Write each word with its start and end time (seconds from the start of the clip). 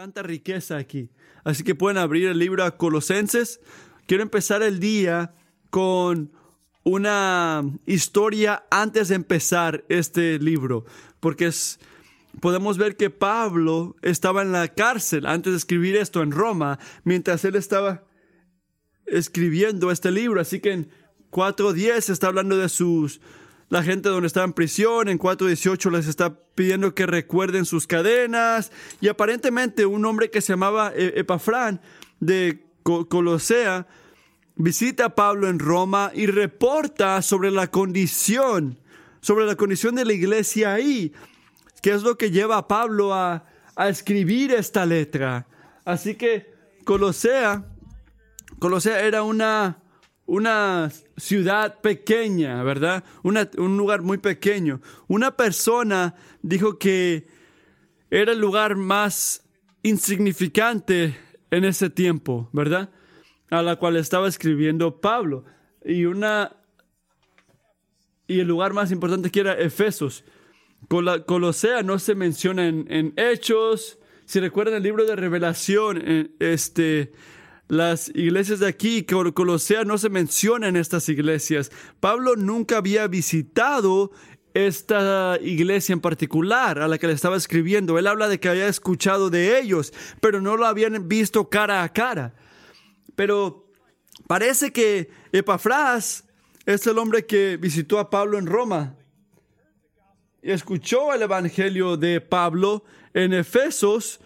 tanta 0.00 0.22
riqueza 0.22 0.78
aquí. 0.78 1.10
Así 1.44 1.62
que 1.62 1.74
pueden 1.74 1.98
abrir 1.98 2.26
el 2.28 2.38
libro 2.38 2.64
a 2.64 2.78
Colosenses. 2.78 3.60
Quiero 4.06 4.22
empezar 4.22 4.62
el 4.62 4.80
día 4.80 5.34
con 5.68 6.32
una 6.84 7.62
historia 7.84 8.64
antes 8.70 9.08
de 9.08 9.16
empezar 9.16 9.84
este 9.90 10.38
libro, 10.38 10.86
porque 11.20 11.48
es, 11.48 11.80
podemos 12.40 12.78
ver 12.78 12.96
que 12.96 13.10
Pablo 13.10 13.94
estaba 14.00 14.40
en 14.40 14.52
la 14.52 14.68
cárcel 14.68 15.26
antes 15.26 15.52
de 15.52 15.58
escribir 15.58 15.96
esto 15.96 16.22
en 16.22 16.30
Roma, 16.30 16.78
mientras 17.04 17.44
él 17.44 17.54
estaba 17.54 18.06
escribiendo 19.04 19.90
este 19.90 20.10
libro. 20.10 20.40
Así 20.40 20.60
que 20.60 20.72
en 20.72 20.90
4.10 21.30 22.08
está 22.08 22.28
hablando 22.28 22.56
de 22.56 22.70
sus 22.70 23.20
la 23.70 23.84
gente 23.84 24.08
donde 24.08 24.26
está 24.26 24.42
en 24.42 24.52
prisión, 24.52 25.08
en 25.08 25.18
4.18 25.18 25.92
les 25.92 26.08
está 26.08 26.34
pidiendo 26.54 26.92
que 26.92 27.06
recuerden 27.06 27.64
sus 27.64 27.86
cadenas, 27.86 28.72
y 29.00 29.08
aparentemente 29.08 29.86
un 29.86 30.04
hombre 30.04 30.28
que 30.28 30.40
se 30.40 30.52
llamaba 30.52 30.92
e-, 30.94 31.20
Epafrán 31.20 31.80
de 32.18 32.66
Colosea 32.82 33.86
visita 34.56 35.06
a 35.06 35.14
Pablo 35.14 35.48
en 35.48 35.60
Roma 35.60 36.10
y 36.12 36.26
reporta 36.26 37.22
sobre 37.22 37.52
la 37.52 37.68
condición, 37.68 38.76
sobre 39.20 39.46
la 39.46 39.54
condición 39.54 39.94
de 39.94 40.04
la 40.04 40.12
iglesia 40.14 40.74
ahí, 40.74 41.12
que 41.80 41.92
es 41.92 42.02
lo 42.02 42.18
que 42.18 42.32
lleva 42.32 42.56
a 42.58 42.68
Pablo 42.68 43.14
a, 43.14 43.44
a 43.76 43.88
escribir 43.88 44.52
esta 44.52 44.84
letra. 44.84 45.46
Así 45.84 46.16
que 46.16 46.52
Colosea, 46.84 47.64
Colosea 48.58 49.00
era 49.00 49.22
una 49.22 49.78
una 50.30 50.92
ciudad 51.16 51.80
pequeña, 51.80 52.62
¿verdad? 52.62 53.02
un 53.24 53.76
lugar 53.76 54.02
muy 54.02 54.18
pequeño. 54.18 54.80
Una 55.08 55.36
persona 55.36 56.14
dijo 56.40 56.78
que 56.78 57.26
era 58.12 58.30
el 58.30 58.38
lugar 58.38 58.76
más 58.76 59.42
insignificante 59.82 61.16
en 61.50 61.64
ese 61.64 61.90
tiempo, 61.90 62.48
¿verdad? 62.52 62.90
A 63.50 63.60
la 63.62 63.74
cual 63.74 63.96
estaba 63.96 64.28
escribiendo 64.28 65.00
Pablo. 65.00 65.46
Y 65.84 66.04
una 66.04 66.54
y 68.28 68.38
el 68.38 68.46
lugar 68.46 68.72
más 68.72 68.92
importante 68.92 69.30
que 69.30 69.40
era 69.40 69.54
Efesos. 69.54 70.22
Colosea 71.26 71.82
no 71.82 71.98
se 71.98 72.14
menciona 72.14 72.68
en, 72.68 72.86
en 72.88 73.14
Hechos. 73.16 73.98
Si 74.26 74.38
recuerdan 74.38 74.76
el 74.76 74.84
libro 74.84 75.04
de 75.04 75.16
Revelación, 75.16 76.30
este, 76.38 77.10
las 77.70 78.10
iglesias 78.16 78.58
de 78.58 78.66
aquí, 78.66 79.04
Colosea, 79.04 79.84
no 79.84 79.96
se 79.96 80.08
mencionan 80.08 80.74
estas 80.74 81.08
iglesias. 81.08 81.70
Pablo 82.00 82.34
nunca 82.34 82.78
había 82.78 83.06
visitado 83.06 84.10
esta 84.54 85.38
iglesia 85.40 85.92
en 85.92 86.00
particular 86.00 86.80
a 86.80 86.88
la 86.88 86.98
que 86.98 87.06
le 87.06 87.12
estaba 87.12 87.36
escribiendo. 87.36 87.96
Él 87.96 88.08
habla 88.08 88.26
de 88.26 88.40
que 88.40 88.48
había 88.48 88.66
escuchado 88.66 89.30
de 89.30 89.60
ellos, 89.60 89.92
pero 90.20 90.40
no 90.40 90.56
lo 90.56 90.66
habían 90.66 91.08
visto 91.08 91.48
cara 91.48 91.84
a 91.84 91.92
cara. 91.92 92.34
Pero 93.14 93.70
parece 94.26 94.72
que 94.72 95.08
Epafras 95.30 96.24
es 96.66 96.84
el 96.88 96.98
hombre 96.98 97.24
que 97.24 97.56
visitó 97.56 98.00
a 98.00 98.10
Pablo 98.10 98.36
en 98.36 98.46
Roma 98.46 98.96
y 100.42 100.50
escuchó 100.50 101.14
el 101.14 101.22
evangelio 101.22 101.96
de 101.96 102.20
Pablo 102.20 102.82
en 103.14 103.32
Efesos 103.32 104.18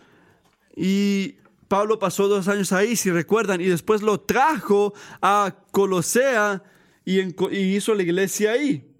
y 0.74 1.36
Pablo 1.68 1.98
pasó 1.98 2.28
dos 2.28 2.48
años 2.48 2.72
ahí, 2.72 2.96
si 2.96 3.10
recuerdan, 3.10 3.60
y 3.60 3.66
después 3.66 4.02
lo 4.02 4.20
trajo 4.20 4.94
a 5.22 5.56
Colosea 5.70 6.62
y, 7.04 7.20
hizo 7.50 7.94
la 7.94 8.02
iglesia 8.02 8.52
ahí. 8.52 8.90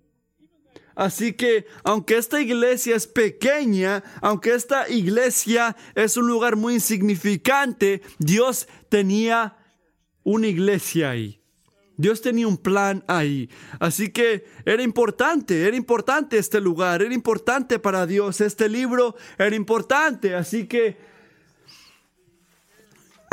Así 0.95 1.33
que, 1.33 1.67
aunque 1.83 2.17
esta 2.17 2.41
iglesia 2.41 2.95
es 2.95 3.07
pequeña, 3.07 4.05
aunque 4.20 4.55
esta 4.55 4.89
iglesia 4.89 5.77
es 5.95 6.17
un 6.17 6.29
lugar 6.29 6.57
muy 6.57 6.75
insignificante, 6.75 8.01
Dios 8.19 8.69
tenía 8.89 9.57
una 10.23 10.47
iglesia 10.47 11.11
ahí. 11.11 11.41
Dios 11.97 12.20
tenía 12.23 12.47
un 12.47 12.57
plan 12.57 13.05
ahí. 13.07 13.51
Así 13.79 14.11
que 14.11 14.45
era 14.64 14.83
importante, 14.83 15.67
era 15.67 15.77
importante 15.77 16.39
este 16.39 16.61
lugar, 16.61 17.02
era 17.02 17.14
importante 17.14 17.79
para 17.79 18.07
Dios. 18.07 18.41
Este 18.41 18.69
libro 18.69 19.14
era 19.39 19.55
importante. 19.55 20.35
Así 20.35 20.67
que 20.67 20.96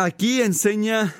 aquí 0.03 0.41
enseña, 0.41 1.13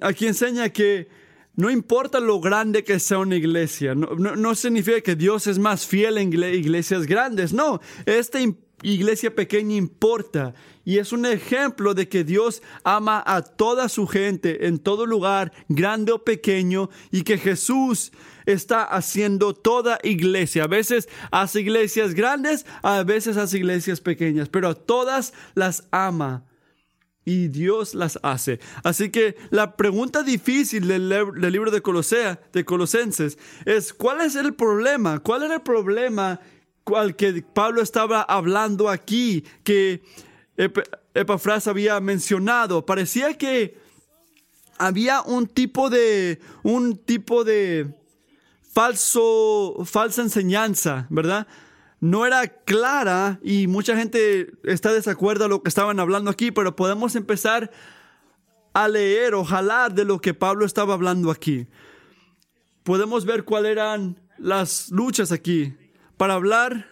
aquí 0.00 0.26
enseña 0.26 0.68
que 0.70 1.08
no 1.54 1.70
importa 1.70 2.20
lo 2.20 2.40
grande 2.40 2.84
que 2.84 2.98
sea 3.00 3.18
una 3.18 3.36
iglesia, 3.36 3.94
no, 3.94 4.54
significa 4.54 5.00
que 5.00 5.16
Dios 5.16 5.46
es 5.46 5.58
más 5.58 5.86
fiel 5.86 6.18
en 6.18 6.32
iglesias 6.32 7.06
grandes, 7.06 7.52
no, 7.52 7.80
esta 8.04 8.40
iglesia 8.82 9.34
pequeña 9.34 9.74
importa 9.76 10.54
y 10.86 10.98
es 10.98 11.12
un 11.12 11.26
ejemplo 11.26 11.94
de 11.94 12.08
que 12.08 12.22
Dios 12.22 12.62
ama 12.84 13.22
a 13.26 13.42
toda 13.42 13.88
su 13.88 14.06
gente 14.06 14.68
en 14.68 14.78
todo 14.78 15.04
lugar, 15.04 15.52
grande 15.68 16.12
o 16.12 16.22
pequeño, 16.22 16.90
y 17.10 17.22
que 17.22 17.38
Jesús 17.38 18.12
está 18.46 18.84
haciendo 18.84 19.52
toda 19.52 19.98
iglesia. 20.04 20.62
A 20.62 20.68
veces 20.68 21.08
hace 21.32 21.62
iglesias 21.62 22.14
grandes, 22.14 22.66
a 22.82 23.02
veces 23.02 23.36
hace 23.36 23.58
iglesias 23.58 24.00
pequeñas, 24.00 24.48
pero 24.48 24.68
a 24.68 24.74
todas 24.74 25.34
las 25.56 25.88
ama 25.90 26.44
y 27.24 27.48
Dios 27.48 27.96
las 27.96 28.20
hace. 28.22 28.60
Así 28.84 29.10
que 29.10 29.34
la 29.50 29.76
pregunta 29.76 30.22
difícil 30.22 30.86
del, 30.86 31.08
libro 31.50 31.72
de 31.72 31.82
Colosea, 31.82 32.40
de 32.52 32.64
Colosenses, 32.64 33.36
es 33.64 33.92
¿cuál 33.92 34.20
es 34.20 34.36
el 34.36 34.54
problema? 34.54 35.18
¿Cuál 35.18 35.42
era 35.42 35.54
el 35.54 35.62
problema 35.62 36.40
al 36.94 37.16
que 37.16 37.42
Pablo 37.42 37.82
estaba 37.82 38.22
hablando 38.22 38.88
aquí 38.88 39.44
que 39.64 40.02
Epafras 41.14 41.66
había 41.66 41.98
mencionado? 42.00 42.86
Parecía 42.86 43.36
que 43.36 43.78
había 44.78 45.22
un 45.22 45.46
tipo 45.46 45.90
de 45.90 46.38
un 46.62 46.96
tipo 46.96 47.42
de 47.44 47.94
falso, 48.72 49.84
falsa 49.84 50.22
enseñanza, 50.22 51.06
¿verdad? 51.10 51.46
No 51.98 52.26
era 52.26 52.46
clara 52.46 53.40
y 53.42 53.66
mucha 53.66 53.96
gente 53.96 54.52
está 54.64 54.90
de 54.90 54.96
desacuerdo 54.96 55.46
a 55.46 55.48
lo 55.48 55.62
que 55.62 55.70
estaban 55.70 55.98
hablando 55.98 56.30
aquí, 56.30 56.50
pero 56.50 56.76
podemos 56.76 57.16
empezar 57.16 57.70
a 58.74 58.88
leer 58.88 59.34
o 59.34 59.44
jalar 59.44 59.94
de 59.94 60.04
lo 60.04 60.20
que 60.20 60.34
Pablo 60.34 60.66
estaba 60.66 60.92
hablando 60.92 61.30
aquí. 61.30 61.66
Podemos 62.82 63.24
ver 63.24 63.44
cuáles 63.44 63.72
eran 63.72 64.20
las 64.38 64.90
luchas 64.90 65.32
aquí. 65.32 65.74
Para 66.16 66.34
hablar, 66.34 66.88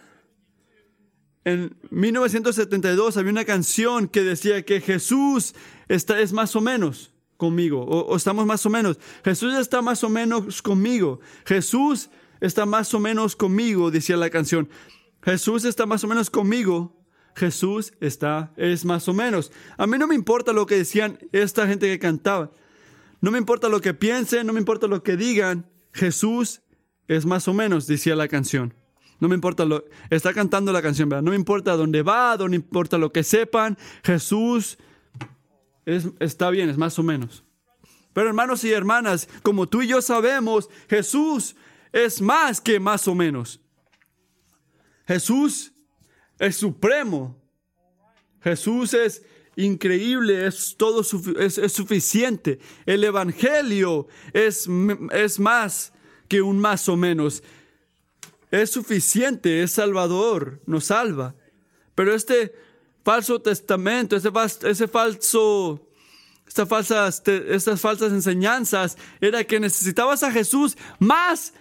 en 1.43 1.75
1972 1.89 3.17
había 3.17 3.31
una 3.31 3.45
canción 3.45 4.07
que 4.07 4.23
decía 4.23 4.63
que 4.63 4.81
Jesús 4.81 5.55
está, 5.87 6.19
es 6.19 6.33
más 6.33 6.55
o 6.55 6.61
menos 6.61 7.13
conmigo, 7.37 7.83
o, 7.83 8.15
estamos 8.15 8.45
más 8.45 8.65
o 8.65 8.69
menos. 8.69 8.99
Jesús 9.23 9.55
está 9.55 9.81
más 9.81 10.03
o 10.03 10.09
menos 10.09 10.61
conmigo. 10.61 11.19
Jesús 11.45 12.09
está 12.39 12.65
más 12.65 12.93
o 12.93 12.99
menos 12.99 13.35
conmigo, 13.35 13.91
decía 13.91 14.17
la 14.17 14.29
canción. 14.29 14.69
Jesús 15.23 15.65
está 15.65 15.85
más 15.85 16.03
o 16.03 16.07
menos 16.07 16.29
conmigo. 16.29 16.95
Jesús 17.35 17.93
está, 17.99 18.53
es 18.55 18.85
más 18.85 19.07
o 19.07 19.13
menos. 19.13 19.51
A 19.77 19.87
mí 19.87 19.97
no 19.97 20.07
me 20.07 20.15
importa 20.15 20.53
lo 20.53 20.65
que 20.65 20.75
decían 20.75 21.19
esta 21.31 21.67
gente 21.67 21.87
que 21.87 21.99
cantaba. 21.99 22.51
No 23.21 23.31
me 23.31 23.39
importa 23.39 23.69
lo 23.69 23.81
que 23.81 23.93
piensen, 23.93 24.47
no 24.47 24.53
me 24.53 24.59
importa 24.59 24.87
lo 24.87 25.03
que 25.03 25.17
digan. 25.17 25.69
Jesús 25.93 26.61
es 27.07 27.25
más 27.25 27.47
o 27.47 27.53
menos, 27.53 27.87
decía 27.87 28.15
la 28.15 28.27
canción. 28.27 28.73
No 29.19 29.27
me 29.29 29.35
importa 29.35 29.65
lo, 29.65 29.85
está 30.09 30.33
cantando 30.33 30.71
la 30.73 30.81
canción, 30.81 31.09
¿verdad? 31.09 31.23
No 31.23 31.31
me 31.31 31.37
importa 31.37 31.75
dónde 31.75 32.01
va, 32.01 32.35
no 32.37 32.53
importa 32.53 32.97
lo 32.97 33.11
que 33.11 33.23
sepan. 33.23 33.77
Jesús 34.03 34.77
está 35.85 36.49
bien, 36.49 36.69
es 36.69 36.77
más 36.77 36.99
o 36.99 37.03
menos. 37.03 37.43
Pero 38.13 38.27
hermanos 38.27 38.63
y 38.63 38.71
hermanas, 38.71 39.27
como 39.43 39.67
tú 39.67 39.81
y 39.81 39.87
yo 39.87 40.01
sabemos, 40.01 40.69
Jesús 40.89 41.55
es 41.91 42.21
más 42.21 42.61
que 42.61 42.79
más 42.79 43.07
o 43.07 43.15
menos. 43.15 43.59
Jesús 45.07 45.73
es 46.39 46.55
supremo. 46.55 47.41
Jesús 48.41 48.93
es 48.93 49.23
increíble, 49.55 50.45
es 50.45 50.75
todo 50.77 51.01
es, 51.39 51.73
suficiente. 51.73 52.59
El 52.85 53.03
Evangelio 53.03 54.07
es, 54.33 54.67
es 55.11 55.39
más 55.39 55.93
que 56.27 56.41
un 56.41 56.59
más 56.59 56.87
o 56.89 56.95
menos. 56.95 57.43
Es 58.51 58.71
suficiente, 58.71 59.63
es 59.63 59.71
salvador, 59.71 60.61
nos 60.65 60.85
salva. 60.85 61.35
Pero 61.95 62.13
este 62.13 62.53
falso 63.03 63.41
testamento, 63.41 64.15
ese, 64.15 64.87
falso, 64.87 65.87
estas 66.47 66.67
falsas, 66.67 67.23
estas 67.25 67.81
falsas 67.81 68.11
enseñanzas, 68.11 68.97
era 69.21 69.43
que 69.43 69.59
necesitabas 69.59 70.23
a 70.23 70.31
Jesús 70.31 70.77
más 70.99 71.53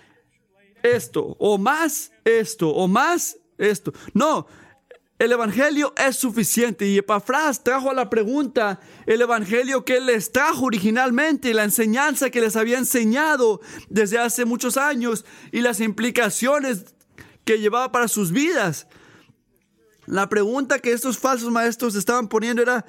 esto, 0.83 1.37
o 1.39 1.59
más 1.59 2.13
esto, 2.25 2.71
o 2.71 2.89
más 2.89 3.39
esto. 3.59 3.93
No, 4.13 4.47
el 5.19 5.33
Evangelio 5.33 5.95
es 5.97 6.17
suficiente. 6.17 6.87
Y 6.87 6.99
Epafras 6.99 7.63
trajo 7.63 7.91
a 7.91 7.95
la 7.95 8.11
pregunta 8.11 8.81
el 9.07 9.23
Evangelio 9.23 9.85
que 9.85 9.99
él 9.99 10.07
les 10.07 10.33
trajo 10.33 10.67
originalmente, 10.67 11.55
la 11.55 11.65
enseñanza 11.65 12.31
que 12.31 12.41
les 12.41 12.57
había 12.57 12.79
enseñado 12.79 13.61
desde 13.89 14.19
hace 14.19 14.45
muchos 14.45 14.77
años 14.77 15.25
y 15.53 15.61
las 15.61 15.81
implicaciones 15.81 16.95
que 17.45 17.61
llevaba 17.61 17.93
para 17.93 18.09
sus 18.09 18.33
vidas. 18.33 18.87
La 20.07 20.29
pregunta 20.29 20.79
que 20.79 20.93
estos 20.93 21.19
falsos 21.19 21.51
maestros 21.51 21.95
estaban 21.95 22.29
poniendo 22.29 22.63
era, 22.63 22.85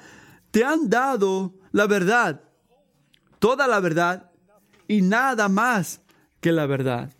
te 0.50 0.64
han 0.64 0.90
dado 0.90 1.54
la 1.72 1.86
verdad, 1.86 2.42
toda 3.38 3.66
la 3.66 3.80
verdad 3.80 4.30
y 4.88 5.02
nada 5.02 5.48
más 5.48 6.00
que 6.40 6.52
la 6.52 6.66
verdad. 6.66 7.12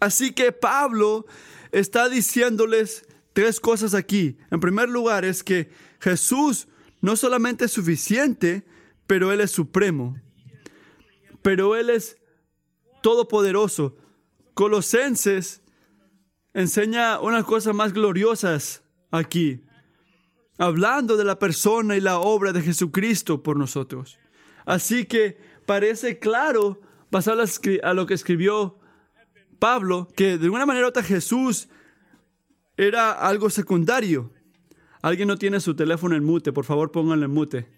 Así 0.00 0.32
que 0.32 0.50
Pablo 0.50 1.26
está 1.70 2.08
diciéndoles 2.08 3.04
tres 3.32 3.60
cosas 3.60 3.94
aquí. 3.94 4.38
En 4.50 4.60
primer 4.60 4.88
lugar 4.88 5.24
es 5.24 5.42
que 5.42 5.70
Jesús 6.00 6.68
no 7.00 7.16
solamente 7.16 7.66
es 7.66 7.72
suficiente, 7.72 8.64
pero 9.06 9.32
Él 9.32 9.40
es 9.40 9.50
supremo. 9.50 10.16
Pero 11.42 11.76
Él 11.76 11.90
es 11.90 12.16
todopoderoso. 13.02 13.96
Colosenses 14.54 15.62
enseña 16.54 17.20
unas 17.20 17.44
cosas 17.44 17.74
más 17.74 17.92
gloriosas 17.92 18.82
aquí, 19.10 19.64
hablando 20.58 21.16
de 21.16 21.24
la 21.24 21.38
persona 21.38 21.96
y 21.96 22.00
la 22.00 22.18
obra 22.18 22.52
de 22.52 22.62
Jesucristo 22.62 23.42
por 23.42 23.56
nosotros. 23.56 24.18
Así 24.64 25.06
que 25.06 25.38
parece 25.66 26.18
claro, 26.18 26.80
basado 27.10 27.42
a 27.82 27.94
lo 27.94 28.06
que 28.06 28.14
escribió 28.14 28.78
Pablo, 29.58 30.08
que 30.16 30.38
de 30.38 30.48
una 30.50 30.66
manera 30.66 30.86
u 30.86 30.88
otra 30.88 31.02
Jesús 31.02 31.68
era 32.86 33.12
algo 33.12 33.50
secundario. 33.50 34.30
Alguien 35.02 35.28
no 35.28 35.36
tiene 35.36 35.60
su 35.60 35.74
teléfono 35.74 36.14
en 36.14 36.24
mute, 36.24 36.52
por 36.52 36.64
favor 36.64 36.90
pónganlo 36.92 37.26
en 37.26 37.32
mute. 37.32 37.68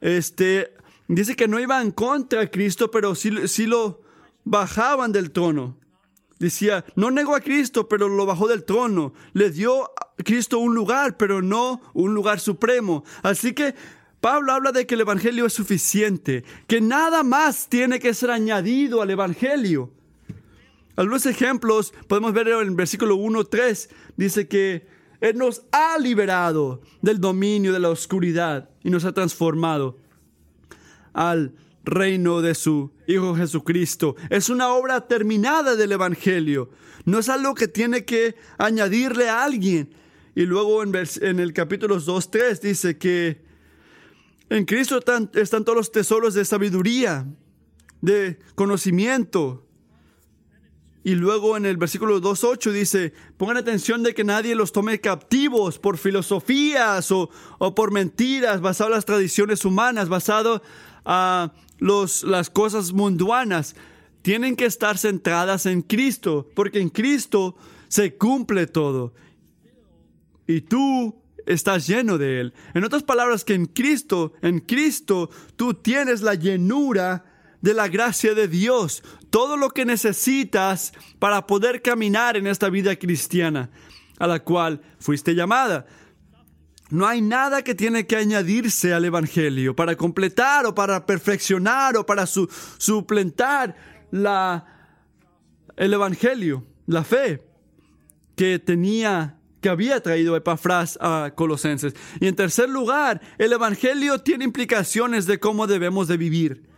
Este, 0.00 0.72
dice 1.08 1.36
que 1.36 1.48
no 1.48 1.60
iban 1.60 1.90
contra 1.90 2.50
Cristo, 2.50 2.90
pero 2.90 3.14
sí, 3.14 3.48
sí 3.48 3.66
lo 3.66 4.02
bajaban 4.44 5.12
del 5.12 5.30
trono. 5.30 5.78
Decía, 6.38 6.84
no 6.96 7.10
negó 7.10 7.34
a 7.34 7.40
Cristo, 7.40 7.88
pero 7.88 8.08
lo 8.08 8.26
bajó 8.26 8.48
del 8.48 8.64
trono. 8.64 9.14
Le 9.32 9.50
dio 9.50 9.84
a 9.84 10.14
Cristo 10.16 10.58
un 10.58 10.74
lugar, 10.74 11.16
pero 11.16 11.42
no 11.42 11.80
un 11.94 12.14
lugar 12.14 12.40
supremo. 12.40 13.04
Así 13.22 13.52
que 13.52 13.74
Pablo 14.20 14.52
habla 14.52 14.72
de 14.72 14.86
que 14.86 14.94
el 14.94 15.02
Evangelio 15.02 15.46
es 15.46 15.52
suficiente, 15.52 16.44
que 16.66 16.80
nada 16.80 17.22
más 17.22 17.68
tiene 17.68 18.00
que 18.00 18.14
ser 18.14 18.30
añadido 18.30 19.02
al 19.02 19.10
Evangelio. 19.10 19.92
Algunos 20.96 21.26
ejemplos 21.26 21.92
podemos 22.06 22.32
ver 22.32 22.48
en 22.48 22.60
el 22.60 22.70
versículo 22.74 23.16
1, 23.16 23.44
3. 23.44 23.88
Dice 24.16 24.46
que 24.46 24.86
Él 25.20 25.36
nos 25.36 25.62
ha 25.72 25.98
liberado 25.98 26.82
del 27.02 27.20
dominio 27.20 27.72
de 27.72 27.80
la 27.80 27.90
oscuridad 27.90 28.70
y 28.82 28.90
nos 28.90 29.04
ha 29.04 29.12
transformado 29.12 29.98
al 31.12 31.54
reino 31.84 32.42
de 32.42 32.54
su 32.54 32.92
Hijo 33.06 33.34
Jesucristo. 33.34 34.16
Es 34.30 34.48
una 34.48 34.68
obra 34.68 35.06
terminada 35.06 35.76
del 35.76 35.92
Evangelio. 35.92 36.70
No 37.04 37.18
es 37.18 37.28
algo 37.28 37.54
que 37.54 37.68
tiene 37.68 38.04
que 38.04 38.36
añadirle 38.56 39.28
a 39.28 39.44
alguien. 39.44 39.90
Y 40.34 40.46
luego 40.46 40.82
en, 40.82 41.40
el 41.40 41.52
capítulo 41.52 41.98
2, 41.98 42.30
3 42.30 42.60
dice 42.60 42.98
que 42.98 43.42
en 44.48 44.64
Cristo 44.64 44.98
están 44.98 45.64
todos 45.64 45.76
los 45.76 45.92
tesoros 45.92 46.34
de 46.34 46.44
sabiduría, 46.44 47.26
de 48.00 48.38
conocimiento, 48.54 49.64
y 51.04 51.16
luego 51.16 51.58
en 51.58 51.66
el 51.66 51.76
versículo 51.76 52.18
2.8 52.18 52.72
dice, 52.72 53.12
pongan 53.36 53.58
atención 53.58 54.02
de 54.02 54.14
que 54.14 54.24
nadie 54.24 54.54
los 54.54 54.72
tome 54.72 55.02
captivos 55.02 55.78
por 55.78 55.98
filosofías 55.98 57.12
o, 57.12 57.28
por 57.76 57.92
mentiras, 57.92 58.62
basado 58.62 58.88
en 58.88 58.96
las 58.96 59.04
tradiciones 59.04 59.66
humanas, 59.66 60.08
basado 60.08 60.62
a 61.04 61.52
los, 61.78 62.24
las 62.24 62.48
cosas 62.48 62.94
mundanas. 62.94 63.76
Tienen 64.22 64.56
que 64.56 64.64
estar 64.64 64.96
centradas 64.96 65.66
en 65.66 65.82
Cristo, 65.82 66.48
porque 66.54 66.80
en 66.80 66.88
Cristo 66.88 67.54
se 67.88 68.16
cumple 68.16 68.66
todo. 68.66 69.12
Y 70.46 70.62
tú 70.62 71.22
estás 71.44 71.86
lleno 71.86 72.16
de 72.16 72.40
Él. 72.40 72.54
En 72.72 72.82
otras 72.82 73.02
palabras, 73.02 73.44
que 73.44 73.52
en 73.52 73.66
Cristo, 73.66 74.32
en 74.40 74.60
Cristo, 74.60 75.28
tú 75.56 75.74
tienes 75.74 76.22
la 76.22 76.34
llenura 76.34 77.33
de 77.64 77.72
la 77.72 77.88
gracia 77.88 78.34
de 78.34 78.46
Dios, 78.46 79.02
todo 79.30 79.56
lo 79.56 79.70
que 79.70 79.86
necesitas 79.86 80.92
para 81.18 81.46
poder 81.46 81.80
caminar 81.80 82.36
en 82.36 82.46
esta 82.46 82.68
vida 82.68 82.94
cristiana 82.96 83.70
a 84.18 84.26
la 84.26 84.40
cual 84.40 84.82
fuiste 84.98 85.34
llamada. 85.34 85.86
No 86.90 87.06
hay 87.06 87.22
nada 87.22 87.62
que 87.62 87.74
tiene 87.74 88.06
que 88.06 88.16
añadirse 88.16 88.92
al 88.92 89.06
Evangelio 89.06 89.74
para 89.74 89.96
completar 89.96 90.66
o 90.66 90.74
para 90.74 91.06
perfeccionar 91.06 91.96
o 91.96 92.04
para 92.04 92.26
suplentar 92.26 93.74
la, 94.10 94.66
el 95.78 95.94
Evangelio, 95.94 96.66
la 96.86 97.02
fe 97.02 97.48
que 98.36 98.58
tenía 98.58 99.38
que 99.62 99.70
había 99.70 100.02
traído 100.02 100.36
Epafras 100.36 100.98
a 101.00 101.32
Colosenses. 101.34 101.94
Y 102.20 102.26
en 102.26 102.36
tercer 102.36 102.68
lugar, 102.68 103.22
el 103.38 103.54
Evangelio 103.54 104.18
tiene 104.18 104.44
implicaciones 104.44 105.24
de 105.24 105.40
cómo 105.40 105.66
debemos 105.66 106.08
de 106.08 106.18
vivir. 106.18 106.73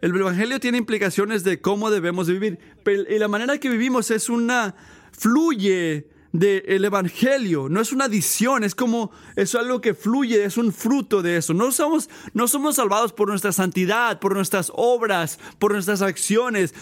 El 0.00 0.14
Evangelio 0.16 0.60
tiene 0.60 0.78
implicaciones 0.78 1.42
de 1.44 1.60
cómo 1.60 1.90
debemos 1.90 2.28
vivir. 2.28 2.58
Y 2.86 3.18
la 3.18 3.28
manera 3.28 3.58
que 3.58 3.68
vivimos 3.68 4.10
es 4.10 4.28
una, 4.28 4.74
fluye 5.12 6.08
del 6.32 6.84
Evangelio, 6.84 7.68
no 7.68 7.80
es 7.80 7.90
una 7.90 8.04
adición, 8.04 8.62
es 8.62 8.74
como, 8.74 9.10
es 9.34 9.54
algo 9.54 9.80
que 9.80 9.94
fluye, 9.94 10.44
es 10.44 10.58
un 10.58 10.72
fruto 10.72 11.22
de 11.22 11.36
eso. 11.36 11.54
No 11.54 11.72
somos, 11.72 12.08
no 12.34 12.46
somos 12.48 12.76
salvados 12.76 13.12
por 13.12 13.28
nuestra 13.28 13.52
santidad, 13.52 14.20
por 14.20 14.34
nuestras 14.34 14.70
obras, 14.74 15.38
por 15.58 15.72
nuestras 15.72 16.02
acciones. 16.02 16.74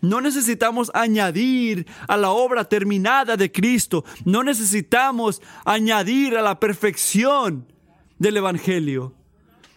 No 0.00 0.20
necesitamos 0.20 0.90
añadir 0.94 1.86
a 2.06 2.16
la 2.16 2.30
obra 2.30 2.68
terminada 2.68 3.36
de 3.36 3.50
Cristo. 3.50 4.04
No 4.24 4.44
necesitamos 4.44 5.42
añadir 5.64 6.36
a 6.36 6.42
la 6.42 6.60
perfección 6.60 7.66
del 8.18 8.36
Evangelio. 8.36 9.15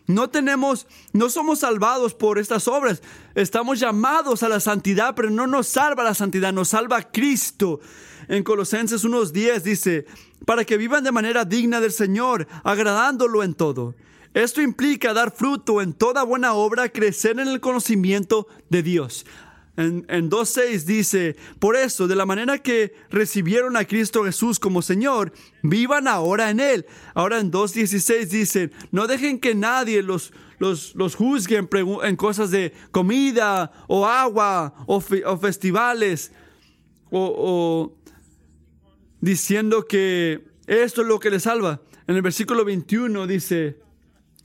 No 0.10 0.28
tenemos, 0.28 0.88
no 1.14 1.30
somos 1.30 1.60
salvados 1.60 2.16
por 2.16 2.40
estas 2.40 2.68
obras. 2.68 3.04
Estamos 3.36 3.80
llamados 3.80 4.42
a 4.42 4.50
la 4.50 4.60
santidad, 4.60 5.14
pero 5.14 5.30
no 5.30 5.46
nos 5.46 5.68
salva 5.68 6.04
la 6.04 6.16
santidad, 6.16 6.52
nos 6.52 6.70
salva 6.70 7.12
Cristo. 7.12 7.80
En 8.28 8.42
Colosenses 8.42 9.06
1.10 9.06 9.62
dice, 9.62 10.08
para 10.48 10.66
que 10.66 10.78
vivan 10.78 11.04
de 11.04 11.12
manera 11.12 11.46
digna 11.46 11.80
del 11.80 11.92
Señor, 11.92 12.48
agradándolo 12.64 13.44
en 13.44 13.54
todo. 13.54 13.94
Esto 14.34 14.64
implica 14.64 15.14
dar 15.14 15.30
fruto 15.30 15.80
en 15.80 15.94
toda 15.94 16.24
buena 16.24 16.54
obra, 16.54 16.90
crecer 16.90 17.40
en 17.40 17.48
el 17.48 17.60
conocimiento 17.60 18.48
de 18.68 18.82
Dios. 18.82 19.28
En, 19.80 20.06
en 20.10 20.30
2.6 20.30 20.84
dice, 20.84 21.38
por 21.58 21.78
eso, 21.78 22.10
de 22.10 22.18
la 22.18 22.26
manera 22.26 22.58
que 22.58 22.94
recibieron 23.10 23.78
a 23.78 23.86
Cristo 23.86 24.26
Jesús 24.26 24.60
como 24.60 24.82
Señor, 24.82 25.32
vivan 25.64 26.06
ahora 26.10 26.50
en 26.50 26.60
Él. 26.60 26.86
Ahora 27.14 27.40
en 27.40 27.50
2.16 27.50 28.28
dice, 28.28 28.72
no 28.92 29.08
dejen 29.08 29.40
que 29.40 29.56
nadie 29.56 30.04
los, 30.04 30.34
los, 30.58 30.96
los 30.96 31.16
juzgue 31.16 31.66
en, 32.04 32.16
cosas 32.18 32.52
de 32.52 32.74
comida 32.92 33.72
o 33.88 34.06
agua 34.06 34.74
o, 34.86 35.00
festivales 35.00 36.34
o, 37.10 37.34
o 37.38 37.98
diciendo 39.22 39.86
que 39.86 40.44
esto 40.68 41.04
es 41.04 41.08
lo 41.08 41.22
que 41.22 41.30
les 41.30 41.44
salva. 41.44 41.82
En 42.06 42.18
el 42.18 42.22
versículo 42.22 42.66
21 42.66 43.28
dice, 43.28 43.80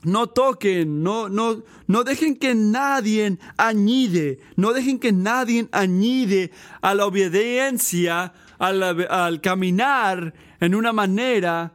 no 0.04 0.28
toquen, 0.28 1.02
no, 1.02 1.28
no, 1.28 1.62
no 1.86 2.04
dejen 2.04 2.36
que 2.36 2.54
nadie 2.54 3.38
añide, 3.56 4.38
no 4.56 4.72
dejen 4.72 4.98
que 4.98 5.12
nadie 5.12 5.68
añide 5.72 6.50
a 6.80 6.94
la 6.94 7.06
obediencia, 7.06 8.32
al, 8.58 8.82
al 9.10 9.40
caminar 9.40 10.34
en 10.60 10.74
una 10.74 10.92
manera 10.92 11.74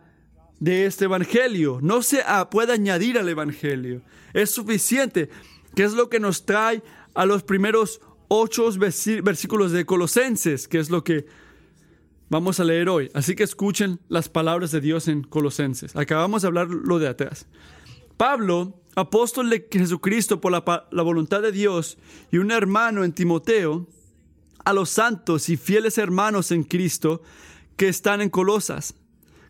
de 0.60 0.86
este 0.86 1.06
evangelio. 1.06 1.80
No 1.82 2.02
se 2.02 2.22
puede 2.52 2.74
añadir 2.74 3.18
al 3.18 3.30
evangelio. 3.30 4.02
Es 4.34 4.52
suficiente, 4.52 5.30
que 5.76 5.84
es 5.84 5.94
lo 5.94 6.10
que 6.10 6.20
nos 6.20 6.46
trae 6.46 6.84
a 7.14 7.26
los 7.26 7.44
primeros 7.44 8.02
ocho 8.28 8.70
versículos 9.22 9.72
de 9.72 9.86
Colosenses, 9.86 10.68
que 10.68 10.80
es 10.80 10.90
lo 10.90 11.04
que 11.04 11.26
vamos 12.30 12.60
a 12.60 12.64
leer 12.64 12.90
hoy. 12.90 13.10
Así 13.14 13.36
que 13.36 13.44
escuchen 13.44 14.00
las 14.08 14.30
palabras 14.30 14.72
de 14.72 14.82
Dios 14.82 15.08
en 15.08 15.24
Colosenses. 15.24 15.96
Acabamos 15.96 16.44
de 16.44 16.48
hablar 16.48 16.68
lo 16.68 17.00
de 17.00 17.08
atrás. 17.08 17.48
Pablo, 18.20 18.74
apóstol 18.96 19.50
de 19.50 19.66
Jesucristo 19.72 20.42
por 20.42 20.52
la, 20.52 21.04
voluntad 21.04 21.42
de 21.42 21.54
Dios, 21.54 21.98
y 22.34 22.38
un 22.40 22.52
hermano 22.52 23.06
en 23.06 23.14
Timoteo, 23.14 23.88
a 24.66 24.74
los 24.74 24.90
santos 24.90 25.48
y 25.48 25.56
fieles 25.56 25.98
hermanos 25.98 26.52
en 26.52 26.66
Cristo 26.66 27.22
que 27.78 27.88
están 27.88 28.20
en 28.20 28.30
Colosas. 28.30 28.94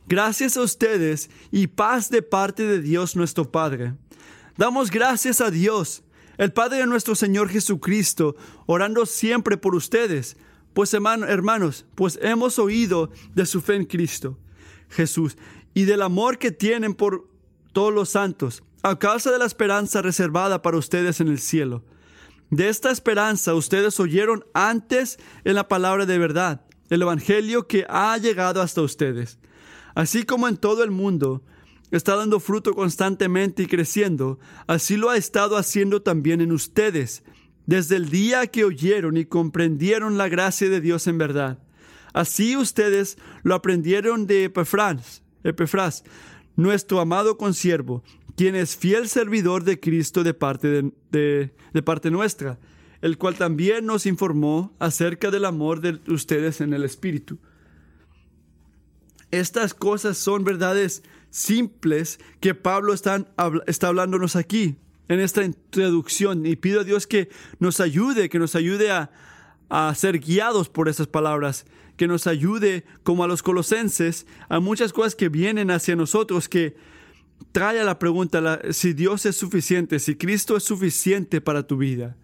Gracias 0.07 0.55
a 0.55 0.61
ustedes 0.61 1.31
y 1.49 1.65
paz 1.65 2.11
de 2.11 2.21
parte 2.21 2.61
de 2.61 2.79
Dios 2.79 3.15
nuestro 3.15 3.51
Padre. 3.51 3.95
Damos 4.55 4.91
gracias 4.91 5.41
a 5.41 5.49
Dios, 5.49 6.03
el 6.37 6.53
Padre 6.53 6.77
de 6.77 6.85
nuestro 6.85 7.15
Señor 7.15 7.49
Jesucristo, 7.49 8.35
orando 8.67 9.07
siempre 9.07 9.57
por 9.57 9.73
ustedes, 9.73 10.37
pues 10.75 10.93
hermanos, 10.93 11.87
pues 11.95 12.19
hemos 12.21 12.59
oído 12.59 13.09
de 13.33 13.47
su 13.47 13.61
fe 13.61 13.77
en 13.77 13.85
Cristo 13.85 14.37
Jesús 14.89 15.39
y 15.73 15.85
del 15.85 16.03
amor 16.03 16.37
que 16.37 16.51
tienen 16.51 16.93
por 16.93 17.29
todos 17.71 17.93
los 17.93 18.09
santos, 18.09 18.63
a 18.83 18.97
causa 18.97 19.31
de 19.31 19.39
la 19.39 19.45
esperanza 19.45 20.01
reservada 20.01 20.61
para 20.61 20.77
ustedes 20.77 21.19
en 21.19 21.27
el 21.27 21.39
cielo. 21.39 21.83
De 22.49 22.69
esta 22.69 22.91
esperanza 22.91 23.53
ustedes 23.53 23.99
oyeron 23.99 24.43
antes 24.53 25.19
en 25.43 25.55
la 25.55 25.67
palabra 25.67 26.05
de 26.05 26.17
verdad, 26.17 26.65
el 26.89 27.03
Evangelio 27.03 27.67
que 27.67 27.85
ha 27.89 28.17
llegado 28.17 28.61
hasta 28.61 28.81
ustedes. 28.81 29.37
Así 29.93 30.23
como 30.23 30.47
en 30.47 30.57
todo 30.57 30.83
el 30.83 30.91
mundo 30.91 31.43
está 31.91 32.15
dando 32.15 32.39
fruto 32.39 32.73
constantemente 32.73 33.63
y 33.63 33.67
creciendo, 33.67 34.39
así 34.67 34.97
lo 34.97 35.09
ha 35.09 35.17
estado 35.17 35.57
haciendo 35.57 36.01
también 36.01 36.41
en 36.41 36.51
ustedes, 36.51 37.23
desde 37.65 37.97
el 37.97 38.09
día 38.09 38.47
que 38.47 38.63
oyeron 38.63 39.17
y 39.17 39.25
comprendieron 39.25 40.17
la 40.17 40.27
gracia 40.27 40.69
de 40.69 40.81
Dios 40.81 41.05
en 41.07 41.17
verdad. 41.17 41.59
Así 42.13 42.57
ustedes 42.57 43.17
lo 43.43 43.53
aprendieron 43.53 44.25
de 44.25 44.45
Epefras, 44.45 45.21
Epefras 45.43 46.03
nuestro 46.59 46.99
amado 46.99 47.37
consiervo, 47.37 48.03
quien 48.35 48.55
es 48.55 48.75
fiel 48.75 49.07
servidor 49.07 49.63
de 49.63 49.79
Cristo 49.79 50.23
de 50.23 50.33
parte, 50.33 50.91
de, 51.09 51.81
parte 51.83 52.11
nuestra, 52.11 52.59
el 53.01 53.17
cual 53.17 53.35
también 53.35 53.85
nos 53.85 54.05
informó 54.05 54.75
acerca 54.77 55.31
del 55.31 55.45
amor 55.45 55.79
de 55.79 55.99
ustedes 56.11 56.59
en 56.59 56.73
el 56.73 56.83
Espíritu. 56.83 57.37
Estas 59.31 59.73
cosas 59.73 60.17
son 60.17 60.43
verdades 60.43 61.01
simples 61.29 62.19
que 62.41 62.53
Pablo 62.55 62.93
está, 62.93 63.25
está 63.65 63.87
hablándonos 63.87 64.35
aquí 64.35 64.75
en 65.07 65.21
esta 65.21 65.43
introducción 65.43 66.45
y 66.45 66.57
pido 66.57 66.81
a 66.81 66.83
Dios 66.83 67.07
que 67.07 67.29
nos 67.59 67.79
ayude, 67.79 68.27
que 68.27 68.39
nos 68.39 68.55
ayude 68.55 68.91
a, 68.91 69.11
a 69.69 69.95
ser 69.95 70.19
guiados 70.19 70.67
por 70.67 70.89
esas 70.89 71.07
palabras, 71.07 71.65
que 71.99 72.07
nos 72.07 72.27
ayude 72.27 72.85
como 73.03 73.25
a 73.25 73.27
los 73.27 73.43
colosenses, 73.43 74.25
a 74.47 74.61
muchas 74.61 74.93
cosas 74.93 75.15
que 75.15 75.27
vienen 75.27 75.69
hacia 75.69 75.97
nosotros, 75.97 76.47
que 76.47 76.77
trae 77.51 77.77
a 77.77 77.83
la 77.83 77.99
pregunta 77.99 78.61
si 78.71 78.93
Dios 78.93 79.25
es 79.25 79.35
suficiente, 79.35 79.99
si 79.99 80.15
Cristo 80.15 80.55
es 80.55 80.63
suficiente 80.63 81.41
para 81.41 81.67
tu 81.67 81.75
vida, 81.75 82.15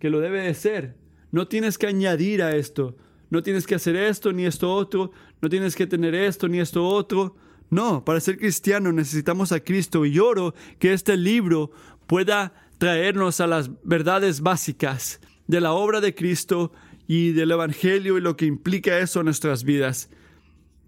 que 0.00 0.10
lo 0.10 0.20
debe 0.20 0.42
de 0.42 0.52
ser. 0.52 0.98
No 1.32 1.48
tienes 1.48 1.78
que 1.78 1.86
añadir 1.86 2.42
a 2.42 2.56
esto, 2.56 2.94
no 3.30 3.42
tienes 3.42 3.66
que 3.66 3.76
hacer 3.76 3.96
esto 3.96 4.34
ni 4.34 4.44
esto 4.44 4.70
otro, 4.70 5.12
no 5.40 5.48
tienes 5.48 5.76
que 5.76 5.86
tener 5.86 6.14
esto 6.14 6.46
ni 6.46 6.60
esto 6.60 6.86
otro. 6.86 7.36
No, 7.70 8.04
para 8.04 8.20
ser 8.20 8.36
cristiano 8.36 8.92
necesitamos 8.92 9.50
a 9.50 9.60
Cristo 9.60 10.04
y 10.04 10.18
oro 10.18 10.54
que 10.78 10.92
este 10.92 11.16
libro 11.16 11.70
pueda 12.06 12.52
traernos 12.76 13.40
a 13.40 13.46
las 13.46 13.70
verdades 13.82 14.42
básicas 14.42 15.20
de 15.46 15.62
la 15.62 15.72
obra 15.72 16.02
de 16.02 16.14
Cristo 16.14 16.70
y 17.06 17.32
del 17.32 17.50
Evangelio 17.50 18.18
y 18.18 18.20
lo 18.20 18.36
que 18.36 18.46
implica 18.46 18.98
eso 18.98 19.20
en 19.20 19.26
nuestras 19.26 19.64
vidas, 19.64 20.08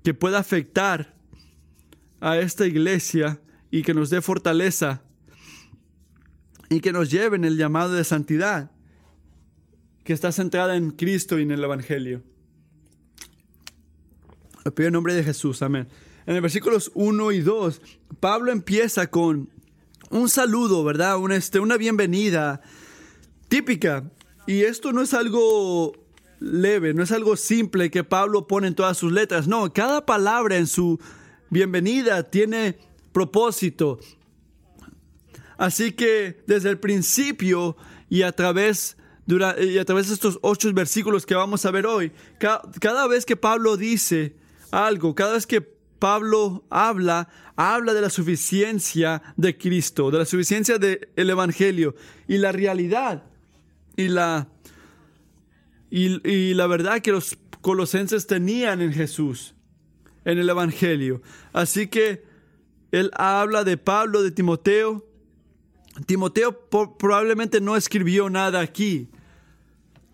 que 0.03 0.15
pueda 0.15 0.39
afectar 0.39 1.15
a 2.21 2.39
esta 2.39 2.67
iglesia 2.67 3.41
y 3.71 3.83
que 3.83 3.95
nos 3.95 4.11
dé 4.11 4.21
fortaleza 4.21 5.03
y 6.71 6.81
que 6.81 6.93
nos 6.93 7.11
lleve 7.11 7.37
en 7.37 7.45
el 7.45 7.57
llamado 7.57 7.93
de 7.93 8.05
santidad 8.05 8.71
que 10.05 10.13
está 10.13 10.33
centrada 10.33 10.77
en 10.77 10.91
Cristo 10.91 11.39
y 11.39 11.43
en 11.43 11.51
el 11.51 11.63
Evangelio. 11.63 12.23
Le 14.65 14.71
pido 14.71 14.89
en 14.89 14.95
nombre 14.95 15.15
de 15.15 15.23
Jesús, 15.23 15.63
amén. 15.63 15.87
En 16.27 16.35
el 16.35 16.41
versículos 16.41 16.91
1 16.95 17.33
y 17.33 17.41
2, 17.41 17.81
Pablo 18.21 18.51
empieza 18.51 19.09
con 19.09 19.51
un 20.11 20.29
saludo, 20.29 20.83
¿verdad? 20.85 21.19
Una, 21.19 21.37
este, 21.37 21.61
una 21.61 21.77
bienvenida 21.77 22.63
típica. 23.49 24.11
Y 24.47 24.63
esto 24.63 24.93
no 24.93 25.03
es 25.03 25.13
algo 25.15 26.08
leve, 26.41 26.95
no 26.95 27.03
es 27.03 27.13
algo 27.13 27.37
simple 27.37 27.91
que 27.91 28.05
Pablo 28.05 28.47
pone 28.47 28.69
en 28.69 28.75
todas 28.75 28.97
sus 28.97 29.13
letras. 29.13 29.49
No, 29.49 29.73
cada 29.73 30.07
palabra 30.07 30.57
en 30.57 30.67
su 30.67 30.99
bienvenida 31.51 32.23
tiene 32.23 32.79
propósito. 33.13 33.99
Así 35.57 35.93
que 35.93 36.43
desde 36.47 36.71
el 36.71 36.79
principio 36.79 37.77
y 38.09 38.23
a 38.23 38.33
través, 38.33 38.97
y 39.27 39.79
a 39.79 39.85
través 39.85 40.09
de 40.09 40.15
estos 40.15 40.39
ocho 40.43 40.73
versículos 40.73 41.27
que 41.27 41.35
vamos 41.35 41.67
a 41.67 41.71
ver 41.71 41.87
hoy, 41.87 42.13
cada 42.39 43.07
vez 43.09 43.25
que 43.25 43.37
Pablo 43.37 43.77
dice 43.77 44.37
algo, 44.71 45.15
cada 45.15 45.33
vez 45.33 45.47
que 45.47 45.61
Pablo 45.61 46.65
habla, 46.71 47.29
habla 47.57 47.93
de 47.93 48.01
la 48.01 48.11
suficiencia 48.11 49.23
de 49.37 49.59
Cristo, 49.59 50.13
de 50.13 50.19
la 50.19 50.25
suficiencia 50.25 50.79
del 50.79 51.09
Evangelio 51.17 51.97
y 52.29 52.39
la 52.39 52.53
realidad 52.53 53.25
y 53.97 54.07
la, 54.07 54.49
y, 55.91 56.55
la 56.55 56.67
verdad 56.67 57.01
que 57.01 57.13
los 57.13 57.39
colosenses 57.61 58.27
tenían 58.27 58.81
en 58.81 58.93
Jesús, 58.93 59.55
en 60.25 60.39
el 60.39 60.49
Evangelio. 60.49 61.23
Así 61.53 61.89
que 61.89 62.25
él 62.93 63.11
habla 63.15 63.65
de 63.65 63.77
Pablo, 63.77 64.23
de 64.23 64.31
Timoteo. 64.31 65.07
Timoteo 66.07 66.69
probablemente 66.99 67.61
no 67.61 67.77
escribió 67.77 68.31
nada 68.31 68.61
aquí. 68.61 69.09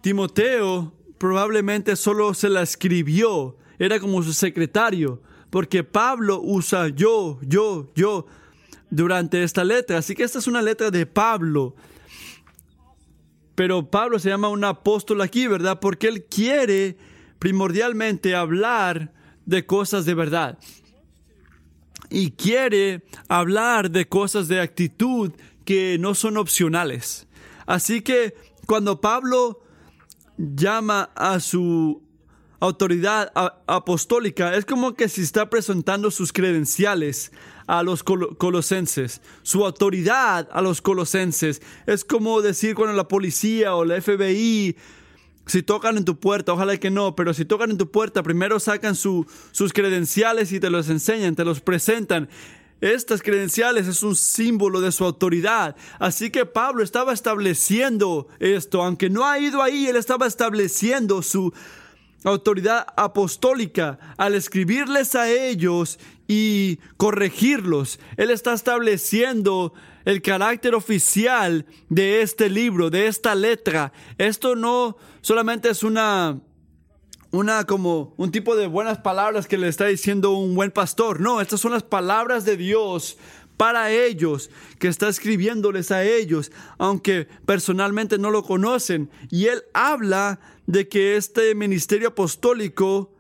Timoteo 0.01 0.95
probablemente 1.19 1.97
solo 1.97 2.35
se 2.35 2.49
la 2.49 2.63
escribió, 2.63 3.57
era 3.79 3.99
como 3.99 4.23
su 4.23 4.33
secretario 4.33 5.23
porque 5.55 5.85
Pablo 5.85 6.41
usa 6.43 6.89
yo, 6.89 7.39
yo, 7.43 7.93
yo 7.95 8.27
durante 8.91 9.45
esta 9.45 9.63
letra. 9.63 9.99
Así 9.99 10.17
que 10.17 10.25
esta 10.25 10.41
es 10.41 10.49
una 10.49 10.61
letra 10.61 10.91
de 10.91 11.07
Pablo. 11.07 11.77
Pero 13.55 13.91
Pablo 13.91 14.19
se 14.19 14.29
llama 14.29 14.49
un 14.49 14.65
apóstol 14.65 15.21
aquí, 15.21 15.47
¿verdad? 15.47 15.81
Porque 15.81 16.09
él 16.09 16.25
quiere 16.25 16.97
primordialmente 17.39 18.35
hablar 18.35 19.13
de 19.47 19.67
cosas 19.67 20.05
de 20.07 20.15
verdad. 20.15 20.59
Y 22.11 22.33
quiere 22.33 23.05
hablar 23.29 23.91
de 23.91 24.09
cosas 24.09 24.49
de 24.49 24.61
actitud 24.61 25.33
que 25.65 25.97
no 25.99 26.15
son 26.15 26.37
opcionales. 26.37 27.27
Así 27.67 28.03
que 28.03 28.35
cuando 28.67 29.01
Pablo 29.01 29.63
llama 30.37 31.11
a 31.15 31.41
su 31.41 32.03
autoridad 32.61 33.33
apostólica, 33.67 34.55
es 34.55 34.65
como 34.65 34.95
que 34.95 35.09
si 35.09 35.23
está 35.23 35.49
presentando 35.51 36.11
sus 36.11 36.33
credenciales 36.33 37.33
a 37.67 37.83
los 37.83 38.03
colosenses, 38.03 39.21
su 39.43 39.65
autoridad 39.65 40.49
a 40.53 40.61
los 40.61 40.83
colosenses. 40.83 41.63
Es 41.87 42.05
como 42.05 42.43
decir 42.43 42.75
cuando 42.75 42.95
la 42.95 43.09
policía 43.09 43.75
o 43.75 43.85
la 43.85 44.01
FBI, 44.01 44.77
si 45.47 45.63
tocan 45.63 45.99
en 45.99 46.05
tu 46.05 46.19
puerta, 46.19 46.53
ojalá 46.53 46.77
que 46.79 46.91
no, 46.91 47.15
pero 47.15 47.35
si 47.35 47.45
tocan 47.45 47.71
en 47.71 47.79
tu 47.79 47.91
puerta, 47.91 48.23
primero 48.23 48.59
sacan 48.61 48.95
sus 48.95 49.73
credenciales 49.73 50.53
y 50.53 50.61
te 50.61 50.71
los 50.71 50.89
enseñan, 50.89 51.37
te 51.37 51.45
los 51.45 51.61
presentan. 51.61 52.29
Estas 52.81 53.23
credenciales 53.23 53.87
es 53.87 54.03
un 54.03 54.15
símbolo 54.15 54.81
de 54.81 54.93
su 54.93 55.05
autoridad. 55.05 55.77
Así 55.99 56.31
que 56.31 56.45
Pablo 56.45 56.83
estaba 56.83 57.13
estableciendo 57.13 58.29
esto, 58.41 58.83
aunque 58.83 59.09
no 59.09 59.27
ha 59.27 59.39
ido 59.39 59.63
ahí, 59.63 59.87
él 59.87 59.97
estaba 59.97 60.27
estableciendo 60.27 61.23
su 61.23 61.53
autoridad 62.31 62.87
apostólica 62.97 63.99
al 64.17 64.35
escribirles 64.35 65.15
a 65.15 65.31
ellos 65.31 65.99
y 66.27 66.79
corregirlos. 66.97 68.01
Él 68.17 68.31
está 68.31 68.55
estableciendo 68.55 69.75
el 70.05 70.23
carácter 70.23 70.75
oficial 70.75 71.67
de 71.89 72.23
este 72.23 72.51
libro, 72.51 72.91
de 72.91 73.07
esta 73.07 73.35
letra. 73.35 73.93
Esto 74.19 74.57
no 74.57 74.97
solamente 75.21 75.71
es 75.71 75.83
una 75.83 76.41
una 77.31 77.65
como 77.65 78.15
un 78.17 78.31
tipo 78.31 78.55
de 78.55 78.69
buenas 78.69 78.99
palabras 78.99 79.49
que 79.49 79.59
le 79.59 79.67
está 79.67 79.87
diciendo 79.87 80.33
un 80.33 80.55
buen 80.55 80.71
pastor. 80.71 81.21
No, 81.21 81.41
estas 81.41 81.61
son 81.61 81.73
las 81.73 81.83
palabras 81.83 82.45
de 82.45 82.57
Dios 82.57 83.19
para 83.57 83.91
ellos, 83.91 84.51
que 84.79 84.87
está 84.89 85.09
escribiéndoles 85.09 85.91
a 85.91 86.05
ellos, 86.05 86.53
aunque 86.79 87.27
personalmente 87.45 88.19
no 88.19 88.31
lo 88.31 88.45
conocen. 88.45 89.11
Y 89.31 89.47
él 89.47 89.65
habla 89.73 90.39
de 90.67 90.89
que 90.89 91.17
este 91.17 91.55
ministerio 91.55 92.09
apostólico 92.09 93.13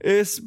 es 0.00 0.42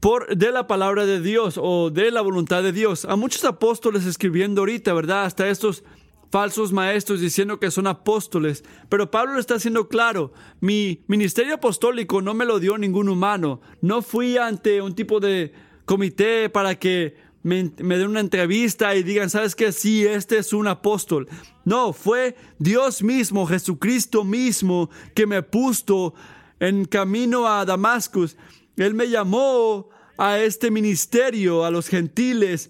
por 0.00 0.36
de 0.36 0.52
la 0.52 0.66
palabra 0.66 1.06
de 1.06 1.20
Dios 1.20 1.58
o 1.60 1.90
de 1.90 2.10
la 2.10 2.20
voluntad 2.20 2.62
de 2.62 2.72
Dios. 2.72 3.04
A 3.04 3.16
muchos 3.16 3.44
apóstoles 3.44 4.06
escribiendo 4.06 4.62
ahorita, 4.62 4.92
¿verdad? 4.92 5.24
Hasta 5.24 5.48
estos 5.48 5.84
falsos 6.30 6.72
maestros 6.72 7.20
diciendo 7.20 7.58
que 7.58 7.70
son 7.70 7.86
apóstoles. 7.86 8.64
Pero 8.88 9.10
Pablo 9.10 9.34
lo 9.34 9.40
está 9.40 9.54
haciendo 9.54 9.88
claro. 9.88 10.32
Mi 10.60 11.04
ministerio 11.06 11.54
apostólico 11.54 12.20
no 12.22 12.34
me 12.34 12.44
lo 12.44 12.60
dio 12.60 12.78
ningún 12.78 13.08
humano. 13.08 13.60
No 13.80 14.02
fui 14.02 14.36
ante 14.36 14.82
un 14.82 14.94
tipo 14.94 15.20
de 15.20 15.52
comité 15.84 16.50
para 16.50 16.74
que 16.74 17.16
me, 17.46 17.62
den 17.96 18.08
una 18.08 18.18
entrevista 18.18 18.96
y 18.96 19.04
digan, 19.04 19.30
¿sabes 19.30 19.54
qué? 19.54 19.70
Sí, 19.70 20.04
este 20.04 20.38
es 20.38 20.52
un 20.52 20.66
apóstol. 20.66 21.28
No, 21.64 21.92
fue 21.92 22.34
Dios 22.58 23.04
mismo, 23.04 23.46
Jesucristo 23.46 24.24
mismo, 24.24 24.90
que 25.14 25.28
me 25.28 25.44
puso 25.44 26.12
en 26.58 26.86
camino 26.86 27.46
a 27.46 27.64
Damasco. 27.64 28.26
Él 28.76 28.94
me 28.94 29.08
llamó 29.08 29.88
a 30.18 30.40
este 30.40 30.72
ministerio, 30.72 31.64
a 31.64 31.70
los 31.70 31.86
gentiles, 31.86 32.68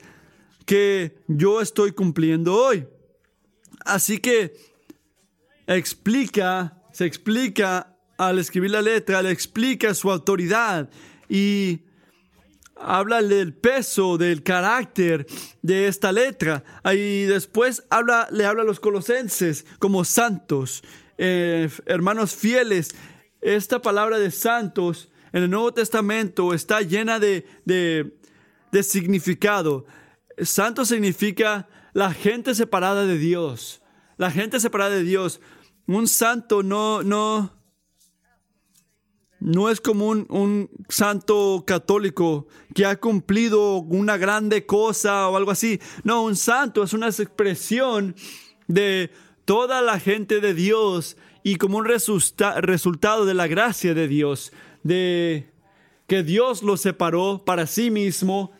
que 0.66 1.22
yo 1.26 1.62
estoy 1.62 1.92
cumpliendo 1.92 2.54
hoy. 2.54 2.86
Así 3.82 4.18
que 4.18 4.52
explica, 5.66 6.82
se 6.92 7.06
explica 7.06 7.96
al 8.18 8.38
escribir 8.38 8.72
la 8.72 8.82
letra, 8.82 9.22
le 9.22 9.30
explica 9.30 9.94
su 9.94 10.10
autoridad 10.10 10.90
y 11.30 11.85
habla 12.76 13.22
del 13.22 13.54
peso, 13.54 14.18
del 14.18 14.42
carácter 14.42 15.26
de 15.62 15.88
esta 15.88 16.12
letra. 16.12 16.62
Y 16.92 17.22
después 17.24 17.84
habla, 17.90 18.28
le 18.30 18.44
habla 18.44 18.62
a 18.62 18.66
los 18.66 18.80
colosenses 18.80 19.66
como 19.78 20.04
santos, 20.04 20.82
eh, 21.18 21.68
hermanos 21.86 22.34
fieles 22.34 22.94
esta 23.46 23.80
palabra 23.80 24.18
de 24.18 24.32
santos 24.32 25.08
en 25.32 25.44
el 25.44 25.50
Nuevo 25.50 25.72
Testamento 25.72 26.52
está 26.52 26.80
llena 26.80 27.20
de, 27.20 27.46
de, 27.64 28.18
de 28.72 28.82
significado. 28.82 29.86
Santo 30.38 30.84
significa 30.84 31.68
la 31.92 32.12
gente 32.12 32.54
separada 32.56 33.06
de 33.06 33.18
Dios. 33.18 33.82
La 34.16 34.30
gente 34.32 34.58
separada 34.58 34.90
de 34.90 35.04
Dios. 35.04 35.40
Un 35.86 36.08
santo 36.08 36.64
no, 36.64 37.04
no, 37.04 37.55
no 39.46 39.70
es 39.70 39.80
como 39.80 40.08
un, 40.08 40.26
un, 40.28 40.68
santo 40.88 41.62
católico 41.64 42.48
que 42.74 42.84
ha 42.84 42.96
cumplido 42.96 43.76
una 43.76 44.16
grande 44.16 44.66
cosa 44.66 45.28
o 45.28 45.36
algo 45.36 45.52
así. 45.52 45.80
No, 46.02 46.24
un 46.24 46.34
santo 46.34 46.82
es 46.82 46.92
una 46.92 47.06
expresión 47.06 48.16
de 48.66 49.12
toda 49.44 49.82
la 49.82 50.00
gente 50.00 50.40
de 50.40 50.52
Dios 50.52 51.16
y 51.44 51.58
como 51.58 51.78
un 51.78 51.84
resultado 51.84 53.24
de 53.24 53.34
la 53.34 53.46
gracia 53.46 53.94
de 53.94 54.08
Dios, 54.08 54.52
de 54.82 55.48
que 56.08 56.24
Dios 56.24 56.64
los 56.64 56.80
separó 56.80 57.44
para 57.44 57.68
sí 57.68 57.92
mismo, 57.92 58.50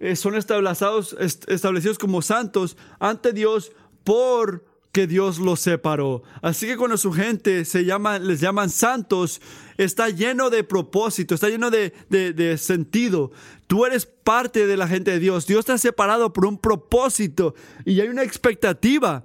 eh, 0.00 0.16
son 0.16 0.34
establecidos 0.34 1.98
como 2.00 2.20
santos 2.20 2.76
ante 2.98 3.32
Dios 3.32 3.70
por 4.02 4.64
que 4.92 5.06
Dios 5.06 5.38
los 5.38 5.60
separó. 5.60 6.22
Así 6.42 6.66
que 6.66 6.76
cuando 6.76 6.96
su 6.96 7.12
gente 7.12 7.64
se 7.64 7.84
llama, 7.84 8.18
les 8.18 8.40
llaman 8.40 8.70
santos, 8.70 9.40
está 9.76 10.08
lleno 10.08 10.50
de 10.50 10.64
propósito, 10.64 11.34
está 11.34 11.48
lleno 11.48 11.70
de, 11.70 11.92
de, 12.08 12.58
sentido. 12.58 13.30
Tú 13.66 13.86
eres 13.86 14.06
parte 14.06 14.66
de 14.66 14.76
la 14.76 14.88
gente 14.88 15.12
de 15.12 15.20
Dios. 15.20 15.46
Dios 15.46 15.64
te 15.64 15.72
ha 15.72 15.78
separado 15.78 16.32
por 16.32 16.46
un 16.46 16.58
propósito 16.58 17.54
y 17.84 18.00
hay 18.00 18.08
una 18.08 18.24
expectativa. 18.24 19.24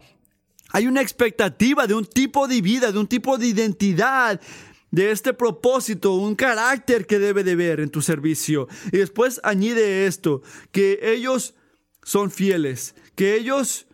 Hay 0.72 0.88
una 0.88 1.02
expectativa 1.02 1.88
de 1.88 1.94
un 1.94 2.06
tipo 2.06 2.48
de 2.48 2.62
vida, 2.62 2.92
de 2.92 3.00
un 3.00 3.08
tipo 3.08 3.38
de 3.38 3.48
identidad, 3.48 4.42
de 4.92 5.12
este 5.12 5.34
propósito, 5.34 6.14
un 6.14 6.36
carácter 6.36 7.06
que 7.06 7.20
debe 7.20 7.44
de 7.44 7.56
ver 7.56 7.80
en 7.80 7.90
tu 7.90 8.02
servicio. 8.02 8.68
Y 8.92 8.98
después 8.98 9.40
añade 9.44 10.06
esto, 10.06 10.42
que 10.72 11.00
ellos 11.02 11.56
son 12.04 12.30
fieles, 12.30 12.96
que 13.16 13.36
ellos 13.36 13.88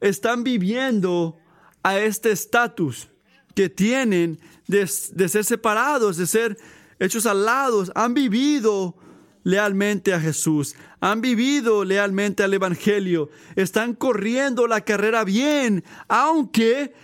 están 0.00 0.44
viviendo 0.44 1.38
a 1.82 1.98
este 1.98 2.32
estatus 2.32 3.08
que 3.54 3.68
tienen 3.68 4.38
de, 4.66 4.86
ser 4.86 5.44
separados, 5.44 6.16
de 6.16 6.26
ser 6.26 6.56
hechos 6.98 7.26
al 7.26 7.44
lado, 7.44 7.84
han 7.94 8.14
vivido 8.14 8.96
lealmente 9.42 10.14
a 10.14 10.20
Jesús, 10.20 10.76
han 11.00 11.20
vivido 11.20 11.84
lealmente 11.84 12.42
al 12.42 12.54
Evangelio, 12.54 13.30
están 13.56 13.94
corriendo 13.94 14.66
la 14.66 14.82
carrera 14.82 15.24
bien, 15.24 15.82
aunque 16.08 16.94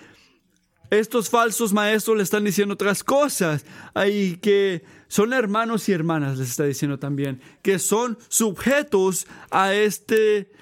estos 0.91 1.31
falsos 1.31 1.73
maestros 1.73 2.17
le 2.17 2.23
están 2.23 2.45
diciendo 2.45 2.75
otras 2.75 3.03
cosas, 3.03 3.65
y 4.09 4.37
que 4.37 4.85
son 5.09 5.33
hermanos 5.33 5.89
y 5.89 5.93
hermanas, 5.93 6.39
les 6.39 6.51
está 6.51 6.65
diciendo 6.65 6.99
también, 6.99 7.41
que 7.63 7.79
son 7.79 8.19
sujetos 8.29 9.27
a 9.51 9.75
este 9.75 10.53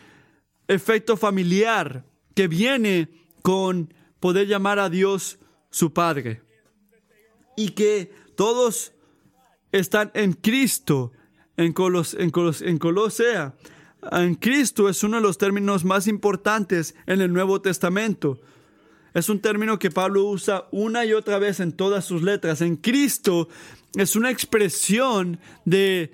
efecto 0.68 1.16
familiar 1.16 2.04
que 2.34 2.48
viene 2.48 3.08
con 3.42 3.92
poder 4.20 4.46
llamar 4.46 4.78
a 4.78 4.90
Dios 4.90 5.38
su 5.70 5.92
Padre. 5.92 6.42
Y 7.56 7.70
que 7.70 8.12
todos 8.36 8.92
están 9.72 10.10
en 10.14 10.32
Cristo, 10.32 11.12
en, 11.56 11.72
Colos, 11.72 12.14
en, 12.14 12.32
en 12.60 12.78
Colosea. 12.78 13.54
En 14.12 14.34
Cristo 14.34 14.88
es 14.88 15.02
uno 15.02 15.16
de 15.16 15.22
los 15.22 15.38
términos 15.38 15.84
más 15.84 16.06
importantes 16.06 16.94
en 17.06 17.20
el 17.20 17.32
Nuevo 17.32 17.60
Testamento. 17.60 18.40
Es 19.14 19.28
un 19.28 19.40
término 19.40 19.78
que 19.78 19.90
Pablo 19.90 20.24
usa 20.24 20.66
una 20.72 21.04
y 21.04 21.12
otra 21.12 21.38
vez 21.38 21.60
en 21.60 21.72
todas 21.72 22.04
sus 22.04 22.22
letras. 22.22 22.60
En 22.60 22.76
Cristo 22.76 23.48
es 23.94 24.16
una 24.16 24.30
expresión 24.30 25.38
de 25.64 26.12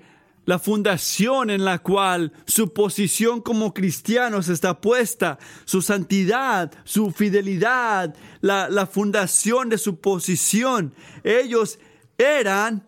la 0.51 0.59
fundación 0.59 1.49
en 1.49 1.63
la 1.63 1.79
cual 1.79 2.33
su 2.45 2.73
posición 2.73 3.39
como 3.39 3.73
cristianos 3.73 4.49
está 4.49 4.81
puesta, 4.81 5.39
su 5.63 5.81
santidad, 5.81 6.73
su 6.83 7.11
fidelidad, 7.11 8.13
la, 8.41 8.67
la 8.67 8.85
fundación 8.85 9.69
de 9.69 9.77
su 9.77 10.01
posición. 10.01 10.93
Ellos 11.23 11.79
eran, 12.17 12.85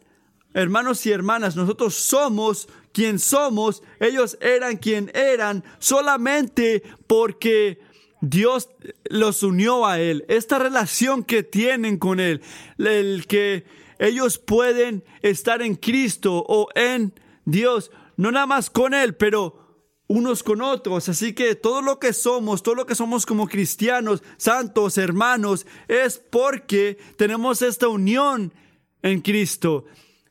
hermanos 0.54 1.06
y 1.06 1.12
hermanas, 1.12 1.56
nosotros 1.56 1.96
somos 1.96 2.68
quien 2.92 3.18
somos, 3.18 3.82
ellos 4.02 4.38
eran 4.42 4.76
quien 4.76 5.10
eran, 5.14 5.64
solamente 5.80 6.84
porque 7.08 7.80
Dios 8.20 8.68
los 9.06 9.42
unió 9.42 9.86
a 9.86 10.02
Él. 10.02 10.26
Esta 10.28 10.60
relación 10.60 11.24
que 11.24 11.44
tienen 11.44 11.98
con 11.98 12.20
Él, 12.20 12.42
el 12.78 13.26
que 13.26 13.64
ellos 14.00 14.38
pueden 14.38 15.06
estar 15.22 15.62
en 15.62 15.76
Cristo 15.76 16.44
o 16.46 16.68
en 16.76 17.14
Dios, 17.46 17.92
no 18.18 18.32
nada 18.32 18.46
más 18.46 18.70
con 18.70 18.94
Él, 18.94 19.16
pero 19.16 19.64
unos 20.08 20.44
con 20.44 20.62
otros. 20.62 21.10
Así 21.10 21.34
que 21.34 21.56
todo 21.56 21.82
lo 21.82 22.00
que 22.00 22.14
somos, 22.14 22.64
todo 22.64 22.76
lo 22.76 22.86
que 22.86 22.96
somos 22.96 23.26
como 23.26 23.48
cristianos, 23.48 24.24
santos, 24.38 24.98
hermanos, 24.98 25.66
es 25.88 26.18
porque 26.18 26.98
tenemos 27.18 27.62
esta 27.62 27.88
unión 27.88 28.54
en 29.02 29.22
Cristo 29.22 29.86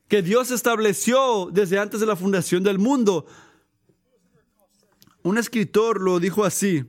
que 0.08 0.22
Dios 0.22 0.50
estableció 0.50 1.48
desde 1.50 1.78
antes 1.78 2.00
de 2.00 2.06
la 2.06 2.16
fundación 2.16 2.62
del 2.62 2.78
mundo. 2.78 3.26
Un 5.22 5.38
escritor 5.38 6.00
lo 6.02 6.20
dijo 6.20 6.44
así, 6.44 6.84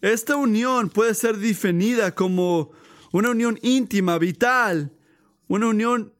esta 0.00 0.36
unión 0.36 0.88
puede 0.88 1.14
ser 1.14 1.36
definida 1.36 2.14
como 2.14 2.70
una 3.12 3.30
unión 3.30 3.58
íntima, 3.62 4.18
vital, 4.18 4.90
una 5.48 5.66
unión 5.66 6.14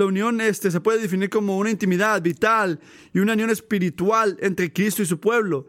la 0.00 0.06
unión 0.06 0.40
este, 0.40 0.70
se 0.70 0.80
puede 0.80 0.98
definir 0.98 1.30
como 1.30 1.58
una 1.58 1.70
intimidad 1.70 2.20
vital 2.22 2.80
y 3.12 3.18
una 3.18 3.34
unión 3.34 3.50
espiritual 3.50 4.36
entre 4.40 4.72
Cristo 4.72 5.02
y 5.02 5.06
su 5.06 5.20
pueblo, 5.20 5.66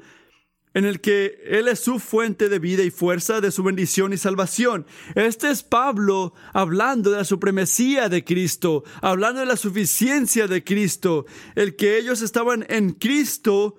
en 0.74 0.86
el 0.86 1.02
que 1.02 1.42
Él 1.46 1.68
es 1.68 1.82
su 1.82 2.00
fuente 2.00 2.48
de 2.48 2.60
vida 2.60 2.82
y 2.82 2.92
fuerza, 2.92 3.42
de 3.42 3.52
su 3.52 3.62
bendición 3.62 4.14
y 4.14 4.18
salvación. 4.18 4.86
Este 5.16 5.52
es 5.52 5.64
Pablo 5.64 6.34
hablando 6.54 7.12
de 7.12 7.18
la 7.18 7.26
supremacía 7.26 8.08
de 8.08 8.24
Cristo, 8.24 8.86
hablando 9.02 9.42
de 9.42 9.48
la 9.48 9.58
suficiencia 9.58 10.48
de 10.48 10.64
Cristo. 10.64 11.26
El 11.56 11.76
que 11.76 11.98
ellos 11.98 12.22
estaban 12.22 12.66
en 12.70 12.92
Cristo 12.94 13.76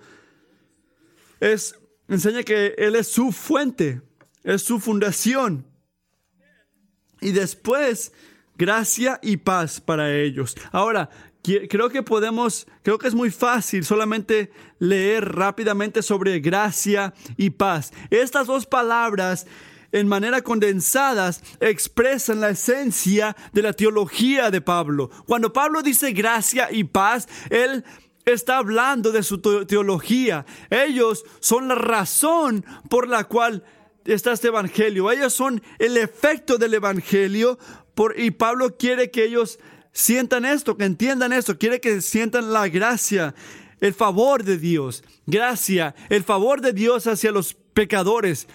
es, 1.41 1.77
enseña 2.09 2.43
que 2.43 2.75
Él 2.77 2.95
es 2.95 3.09
su 3.09 3.33
fuente, 3.33 4.03
es 4.45 4.63
su 4.63 4.79
fundación. 4.79 5.67
Y 7.23 7.33
después 7.33 8.13
gracia 8.57 9.19
y 9.23 9.39
paz 9.39 9.81
para 9.81 10.15
ellos. 10.15 10.57
Ahora, 10.71 11.11
creo 11.43 11.91
que 11.91 12.03
podemos, 12.03 12.67
creo 12.83 12.99
que 12.99 13.09
es 13.09 13.15
muy 13.15 13.31
fácil 13.31 13.85
solamente 13.85 14.53
leer 14.79 15.35
rápidamente 15.35 16.03
sobre 16.03 16.41
gracia 16.41 17.15
y 17.37 17.51
paz. 17.51 17.93
Estas 18.11 18.47
dos 18.47 18.67
palabras 18.67 19.47
en 19.93 20.09
manera 20.09 20.41
condensadas 20.41 21.43
expresan 21.61 22.41
la 22.41 22.51
esencia 22.51 23.37
de 23.53 23.63
la 23.63 23.73
teología 23.73 24.51
de 24.51 24.61
Pablo. 24.61 25.11
Cuando 25.27 25.53
Pablo 25.53 25.83
dice 25.83 26.13
gracia 26.13 26.69
y 26.71 26.85
paz, 26.85 27.29
él 27.51 27.85
está 28.25 28.59
hablando 28.59 29.13
de 29.13 29.23
su 29.23 29.39
teología. 29.39 30.47
Ellos 30.71 31.25
son 31.41 31.69
la 31.69 31.75
razón 31.75 32.65
por 32.89 33.09
la 33.09 33.25
cual 33.25 33.65
está 34.05 34.33
este 34.33 34.49
evangelio. 34.49 35.11
Ellos 35.11 35.33
son 35.33 35.63
el 35.79 35.97
efecto 35.97 36.59
del 36.59 36.75
evangelio 36.75 37.59
y 38.17 38.31
Pablo 38.33 38.77
quiere 38.77 39.11
que 39.11 39.25
ellos 39.25 39.59
sientan 39.93 40.45
esto, 40.45 40.77
que 40.77 40.85
entiendan 40.85 41.33
esto, 41.33 41.59
quiere 41.59 41.81
que 41.81 42.01
sientan 42.01 42.53
la 42.53 42.69
gracia, 42.69 43.35
el 43.81 43.95
favor 43.95 44.45
de 44.45 44.59
Dios, 44.59 45.05
gracia, 45.27 45.95
el 46.09 46.25
favor 46.25 46.61
de 46.61 46.73
Dios 46.73 47.07
hacia 47.07 47.33
los 47.33 47.55
pecadores, 47.55 48.47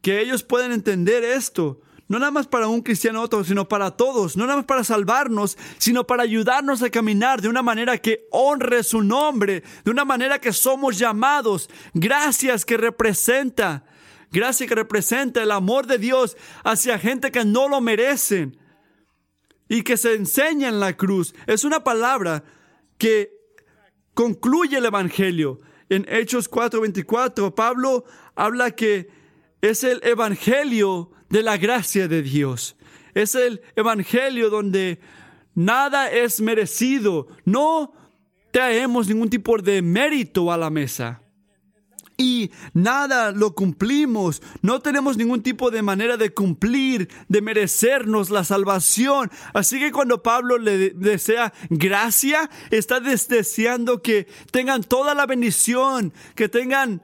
que 0.00 0.20
ellos 0.20 0.42
pueden 0.42 0.72
entender 0.72 1.24
esto. 1.24 1.80
No 2.08 2.18
nada 2.18 2.30
más 2.30 2.46
para 2.46 2.68
un 2.68 2.82
cristiano 2.82 3.22
otro, 3.22 3.42
sino 3.42 3.68
para 3.68 3.92
todos. 3.92 4.36
No 4.36 4.44
nada 4.44 4.56
más 4.56 4.66
para 4.66 4.84
salvarnos, 4.84 5.56
sino 5.78 6.06
para 6.06 6.24
ayudarnos 6.24 6.82
a 6.82 6.90
caminar 6.90 7.40
de 7.40 7.48
una 7.48 7.62
manera 7.62 7.96
que 7.96 8.26
honre 8.30 8.82
su 8.82 9.00
nombre, 9.00 9.62
de 9.82 9.90
una 9.90 10.04
manera 10.04 10.38
que 10.38 10.52
somos 10.52 10.98
llamados. 10.98 11.70
Gracias 11.94 12.66
que 12.66 12.76
representa 12.76 13.84
Gracia 14.32 14.66
que 14.66 14.74
representa 14.74 15.42
el 15.42 15.50
amor 15.50 15.86
de 15.86 15.98
Dios 15.98 16.36
hacia 16.64 16.98
gente 16.98 17.30
que 17.30 17.44
no 17.44 17.68
lo 17.68 17.80
merecen 17.82 18.56
y 19.68 19.82
que 19.82 19.96
se 19.96 20.14
enseña 20.14 20.68
en 20.68 20.80
la 20.80 20.96
cruz. 20.96 21.34
Es 21.46 21.64
una 21.64 21.84
palabra 21.84 22.42
que 22.98 23.30
concluye 24.14 24.78
el 24.78 24.86
Evangelio. 24.86 25.60
En 25.88 26.06
Hechos 26.08 26.50
4:24, 26.50 27.54
Pablo 27.54 28.04
habla 28.34 28.70
que 28.70 29.08
es 29.60 29.84
el 29.84 30.00
Evangelio 30.02 31.10
de 31.28 31.42
la 31.42 31.56
gracia 31.58 32.08
de 32.08 32.22
Dios. 32.22 32.76
Es 33.14 33.34
el 33.34 33.60
Evangelio 33.76 34.48
donde 34.48 34.98
nada 35.54 36.10
es 36.10 36.40
merecido. 36.40 37.28
No 37.44 37.92
traemos 38.50 39.08
ningún 39.08 39.30
tipo 39.30 39.58
de 39.58 39.82
mérito 39.82 40.52
a 40.52 40.56
la 40.56 40.70
mesa. 40.70 41.21
Y 42.16 42.50
nada 42.74 43.32
lo 43.32 43.54
cumplimos. 43.54 44.42
No 44.60 44.80
tenemos 44.80 45.16
ningún 45.16 45.42
tipo 45.42 45.70
de 45.70 45.82
manera 45.82 46.16
de 46.16 46.32
cumplir, 46.32 47.08
de 47.28 47.42
merecernos 47.42 48.30
la 48.30 48.44
salvación. 48.44 49.30
Así 49.54 49.78
que 49.78 49.92
cuando 49.92 50.22
Pablo 50.22 50.58
le 50.58 50.90
desea 50.90 51.52
gracia, 51.70 52.50
está 52.70 53.00
deseando 53.00 54.02
que 54.02 54.26
tengan 54.50 54.82
toda 54.82 55.14
la 55.14 55.26
bendición, 55.26 56.12
que 56.34 56.48
tengan 56.48 57.02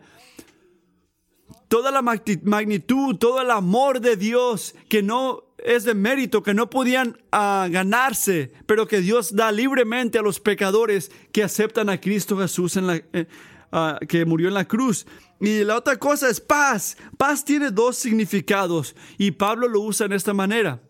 toda 1.68 1.90
la 1.90 2.03
magnitud, 2.03 3.16
todo 3.16 3.40
el 3.40 3.51
amor 3.51 4.01
de 4.01 4.16
Dios, 4.16 4.75
que 4.88 5.03
no 5.03 5.44
es 5.59 5.85
de 5.85 5.94
mérito, 5.94 6.42
que 6.42 6.55
no 6.55 6.71
podían 6.71 7.18
ah, 7.33 7.68
ganarse, 7.71 8.53
pero 8.66 8.87
que 8.87 9.01
Dios 9.01 9.35
da 9.35 9.53
libremente 9.53 10.18
a 10.18 10.23
los 10.23 10.40
pecadores 10.40 11.11
que 11.33 11.42
aceptan 11.42 11.88
a 11.88 12.01
Cristo 12.01 12.38
Jesús 12.38 12.77
en 12.77 12.87
la... 12.87 12.97
Eh, 13.12 13.27
Ah, 13.71 13.99
que 14.09 14.25
murió 14.25 14.49
en 14.49 14.55
la 14.55 14.67
cruz. 14.67 15.07
Y 15.41 15.63
la 15.63 15.77
otra 15.77 15.97
cosa 15.97 16.29
es 16.29 16.41
paz. 16.41 16.97
Paz 17.17 17.45
tiene 17.45 17.71
dos 17.71 17.97
significados 17.97 18.97
y 19.19 19.31
Pablo 19.31 19.69
lo 19.69 19.81
usa 19.81 20.07
en 20.07 20.13
esta 20.13 20.33
manera. 20.33 20.83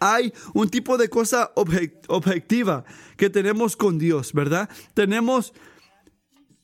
Hay 0.00 0.32
un 0.54 0.68
tipo 0.68 0.96
de 0.96 1.08
cosa 1.08 1.52
objetiva 1.54 2.84
que 3.16 3.30
tenemos 3.30 3.76
con 3.76 3.98
Dios, 3.98 4.32
¿verdad? 4.32 4.68
Tenemos, 4.94 5.52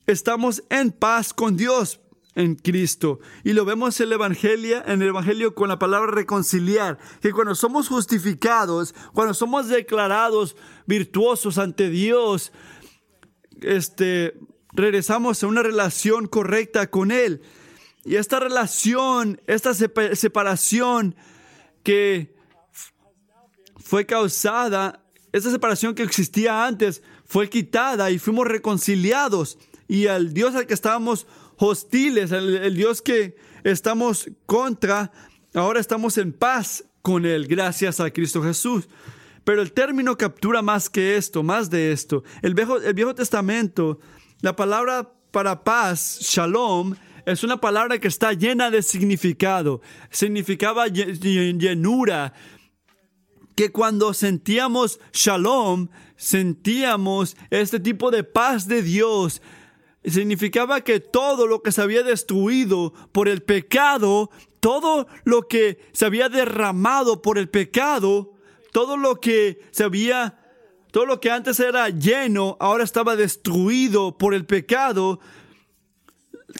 estamos 0.06 0.64
en 0.70 0.90
paz 0.90 1.32
con 1.32 1.56
Dios 1.56 2.00
en 2.34 2.56
Cristo. 2.56 3.20
Y 3.44 3.52
lo 3.52 3.64
vemos 3.64 4.00
en 4.00 4.06
el 4.06 4.14
Evangelio, 4.14 4.82
en 4.86 5.02
el 5.02 5.08
Evangelio 5.08 5.54
con 5.54 5.68
la 5.68 5.78
palabra 5.78 6.10
reconciliar, 6.10 6.98
que 7.20 7.32
cuando 7.32 7.54
somos 7.54 7.88
justificados, 7.88 8.94
cuando 9.12 9.34
somos 9.34 9.68
declarados 9.68 10.56
virtuosos 10.86 11.58
ante 11.58 11.90
Dios, 11.90 12.50
este, 13.60 14.34
regresamos 14.72 15.42
a 15.42 15.46
una 15.46 15.62
relación 15.62 16.26
correcta 16.26 16.88
con 16.88 17.10
Él. 17.10 17.42
Y 18.04 18.16
esta 18.16 18.40
relación, 18.40 19.40
esta 19.46 19.74
separación 19.74 21.14
que 21.82 22.34
fue 23.76 24.06
causada, 24.06 25.04
esta 25.32 25.50
separación 25.50 25.94
que 25.94 26.02
existía 26.02 26.66
antes, 26.66 27.02
fue 27.26 27.50
quitada 27.50 28.10
y 28.10 28.18
fuimos 28.18 28.46
reconciliados. 28.46 29.58
Y 29.86 30.06
al 30.06 30.32
Dios 30.32 30.54
al 30.54 30.66
que 30.66 30.74
estábamos 30.74 31.26
hostiles, 31.56 32.32
el, 32.32 32.74
Dios 32.76 33.02
que 33.02 33.36
estamos 33.64 34.30
contra, 34.46 35.12
ahora 35.54 35.80
estamos 35.80 36.18
en 36.18 36.32
paz 36.32 36.84
con 37.02 37.26
Él, 37.26 37.46
gracias 37.46 38.00
a 38.00 38.10
Cristo 38.10 38.42
Jesús. 38.42 38.88
Pero 39.44 39.62
el 39.62 39.72
término 39.72 40.16
captura 40.16 40.60
más 40.62 40.90
que 40.90 41.16
esto, 41.16 41.42
más 41.42 41.70
de 41.70 41.92
esto. 41.92 42.22
El 42.42 42.54
Viejo, 42.54 42.76
el 42.76 42.94
Viejo 42.94 43.14
Testamento 43.14 43.98
la 44.40 44.54
palabra 44.54 45.12
para 45.30 45.64
paz, 45.64 46.18
shalom, 46.20 46.94
es 47.26 47.44
una 47.44 47.60
palabra 47.60 47.98
que 47.98 48.08
está 48.08 48.32
llena 48.32 48.70
de 48.70 48.82
significado. 48.82 49.82
Significaba 50.10 50.86
llenura. 50.86 52.32
Que 53.54 53.70
cuando 53.70 54.14
sentíamos 54.14 55.00
shalom, 55.12 55.88
sentíamos 56.16 57.36
este 57.50 57.80
tipo 57.80 58.10
de 58.10 58.24
paz 58.24 58.66
de 58.66 58.82
Dios. 58.82 59.42
Significaba 60.04 60.80
que 60.80 61.00
todo 61.00 61.46
lo 61.46 61.60
que 61.60 61.72
se 61.72 61.82
había 61.82 62.02
destruido 62.02 62.94
por 63.12 63.28
el 63.28 63.42
pecado, 63.42 64.30
todo 64.60 65.06
lo 65.24 65.48
que 65.48 65.80
se 65.92 66.06
había 66.06 66.28
derramado 66.28 67.20
por 67.20 67.36
el 67.36 67.50
pecado, 67.50 68.32
todo 68.72 68.96
lo 68.96 69.16
que 69.16 69.60
se 69.70 69.84
había 69.84 70.37
todo 70.98 71.06
lo 71.06 71.20
que 71.20 71.30
antes 71.30 71.60
era 71.60 71.90
lleno, 71.90 72.56
ahora 72.58 72.82
estaba 72.82 73.14
destruido 73.14 74.18
por 74.18 74.34
el 74.34 74.46
pecado. 74.46 75.20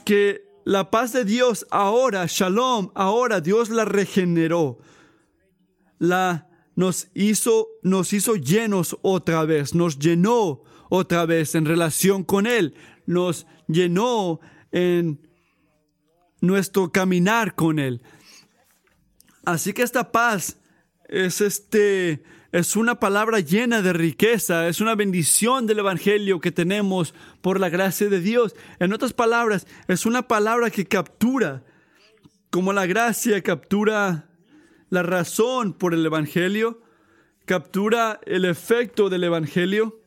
Que 0.04 0.44
la 0.64 0.92
paz 0.92 1.12
de 1.12 1.24
Dios 1.24 1.66
ahora, 1.72 2.24
shalom, 2.28 2.92
ahora 2.94 3.40
Dios 3.40 3.68
la 3.68 3.84
regeneró. 3.84 4.78
La 5.98 6.46
nos 6.76 7.08
hizo, 7.14 7.66
nos 7.82 8.12
hizo 8.12 8.36
llenos 8.36 8.96
otra 9.02 9.44
vez, 9.44 9.74
nos 9.74 9.98
llenó 9.98 10.62
otra 10.88 11.26
vez 11.26 11.56
en 11.56 11.64
relación 11.64 12.22
con 12.22 12.46
Él, 12.46 12.76
nos 13.06 13.44
llenó 13.66 14.38
en 14.70 15.20
nuestro 16.40 16.92
caminar 16.92 17.56
con 17.56 17.80
Él. 17.80 18.02
Así 19.44 19.72
que 19.72 19.82
esta 19.82 20.12
paz 20.12 20.60
es 21.08 21.40
este, 21.40 22.22
es 22.50 22.76
una 22.76 22.98
palabra 22.98 23.40
llena 23.40 23.82
de 23.82 23.92
riqueza, 23.92 24.68
es 24.68 24.80
una 24.80 24.94
bendición 24.94 25.66
del 25.66 25.80
Evangelio 25.80 26.40
que 26.40 26.50
tenemos 26.50 27.14
por 27.42 27.60
la 27.60 27.68
gracia 27.68 28.08
de 28.08 28.20
Dios. 28.20 28.54
En 28.78 28.92
otras 28.92 29.12
palabras, 29.12 29.66
es 29.86 30.06
una 30.06 30.26
palabra 30.28 30.70
que 30.70 30.86
captura, 30.86 31.62
como 32.50 32.72
la 32.72 32.86
gracia 32.86 33.42
captura 33.42 34.30
la 34.88 35.02
razón 35.02 35.74
por 35.74 35.92
el 35.92 36.06
Evangelio, 36.06 36.80
captura 37.44 38.20
el 38.24 38.46
efecto 38.46 39.10
del 39.10 39.24
Evangelio 39.24 40.00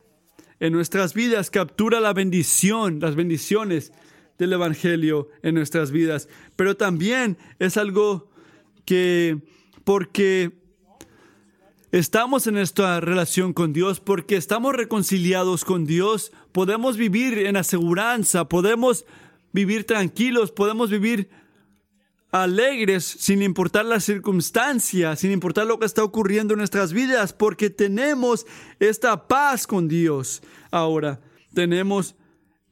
en 0.58 0.72
nuestras 0.72 1.14
vidas, 1.14 1.50
captura 1.50 2.00
la 2.00 2.12
bendición, 2.12 2.98
las 2.98 3.14
bendiciones 3.14 3.92
del 4.38 4.52
Evangelio 4.52 5.28
en 5.42 5.54
nuestras 5.54 5.92
vidas. 5.92 6.28
Pero 6.56 6.76
también 6.76 7.38
es 7.60 7.76
algo 7.76 8.30
que, 8.84 9.38
porque 9.84 10.61
estamos 11.92 12.46
en 12.46 12.56
esta 12.56 12.98
relación 13.00 13.52
con 13.52 13.74
Dios, 13.74 14.00
porque 14.00 14.36
estamos 14.36 14.74
reconciliados 14.74 15.64
con 15.64 15.84
Dios, 15.84 16.32
podemos 16.50 16.96
vivir 16.96 17.38
en 17.38 17.56
aseguranza, 17.56 18.48
podemos 18.48 19.04
vivir 19.52 19.84
tranquilos, 19.84 20.50
podemos 20.50 20.90
vivir 20.90 21.28
alegres 22.30 23.04
sin 23.04 23.42
importar 23.42 23.84
las 23.84 24.04
circunstancias, 24.04 25.20
sin 25.20 25.32
importar 25.32 25.66
lo 25.66 25.78
que 25.78 25.84
está 25.84 26.02
ocurriendo 26.02 26.54
en 26.54 26.58
nuestras 26.58 26.94
vidas, 26.94 27.34
porque 27.34 27.68
tenemos 27.68 28.46
esta 28.80 29.28
paz 29.28 29.66
con 29.66 29.86
Dios. 29.86 30.42
Ahora, 30.70 31.20
tenemos 31.52 32.16